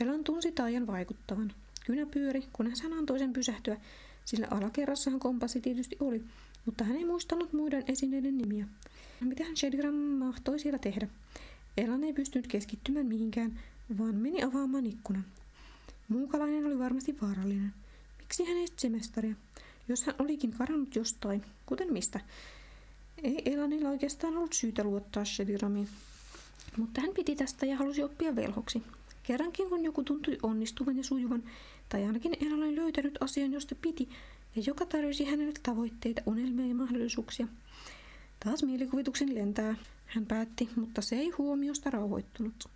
Elan 0.00 0.24
tunsi 0.24 0.52
taajan 0.52 0.86
vaikuttavan. 0.86 1.52
Kynä 1.86 2.06
pyöri, 2.06 2.44
kunnes 2.52 2.82
hän 2.82 2.92
antoi 2.92 3.18
sen 3.18 3.32
pysähtyä, 3.32 3.76
sillä 4.24 4.46
alakerrassahan 4.50 5.20
kompassi 5.20 5.60
tietysti 5.60 5.96
oli, 6.00 6.24
mutta 6.66 6.84
hän 6.84 6.96
ei 6.96 7.04
muistanut 7.04 7.52
muiden 7.52 7.84
esineiden 7.88 8.38
nimiä. 8.38 8.66
Mitä 9.20 9.44
hän 9.44 9.56
Shedgram 9.56 9.94
mahtoi 9.94 10.58
siellä 10.58 10.78
tehdä? 10.78 11.08
Elan 11.76 12.04
ei 12.04 12.12
pystynyt 12.12 12.46
keskittymään 12.46 13.06
mihinkään, 13.06 13.60
vaan 13.98 14.14
meni 14.14 14.42
avaamaan 14.42 14.86
ikkunan. 14.86 15.24
Muukalainen 16.12 16.66
oli 16.66 16.78
varmasti 16.78 17.16
vaarallinen. 17.22 17.74
Miksi 18.18 18.44
hän 18.44 18.56
etsi 18.56 18.88
mestaria? 18.88 19.34
Jos 19.88 20.04
hän 20.04 20.14
olikin 20.18 20.52
karannut 20.52 20.96
jostain, 20.96 21.42
kuten 21.66 21.92
mistä? 21.92 22.20
Ei 23.22 23.42
Elanilla 23.44 23.88
oikeastaan 23.88 24.36
ollut 24.36 24.52
syytä 24.52 24.84
luottaa 24.84 25.24
Shediramiin. 25.24 25.88
Mutta 26.76 27.00
hän 27.00 27.10
piti 27.14 27.36
tästä 27.36 27.66
ja 27.66 27.76
halusi 27.76 28.02
oppia 28.02 28.36
velhoksi. 28.36 28.82
Kerrankin 29.22 29.68
kun 29.68 29.84
joku 29.84 30.02
tuntui 30.02 30.38
onnistuvan 30.42 30.96
ja 30.96 31.04
sujuvan, 31.04 31.42
tai 31.88 32.04
ainakin 32.04 32.36
Ella 32.46 32.56
oli 32.56 32.76
löytänyt 32.76 33.18
asian, 33.20 33.52
josta 33.52 33.74
piti, 33.74 34.08
ja 34.56 34.62
joka 34.66 34.86
tarjosi 34.86 35.24
hänelle 35.24 35.52
tavoitteita, 35.62 36.22
unelmia 36.26 36.66
ja 36.66 36.74
mahdollisuuksia. 36.74 37.48
Taas 38.44 38.62
mielikuvituksen 38.62 39.34
lentää, 39.34 39.76
hän 40.06 40.26
päätti, 40.26 40.68
mutta 40.76 41.02
se 41.02 41.16
ei 41.16 41.30
huomiosta 41.30 41.90
rauhoittunut. 41.90 42.71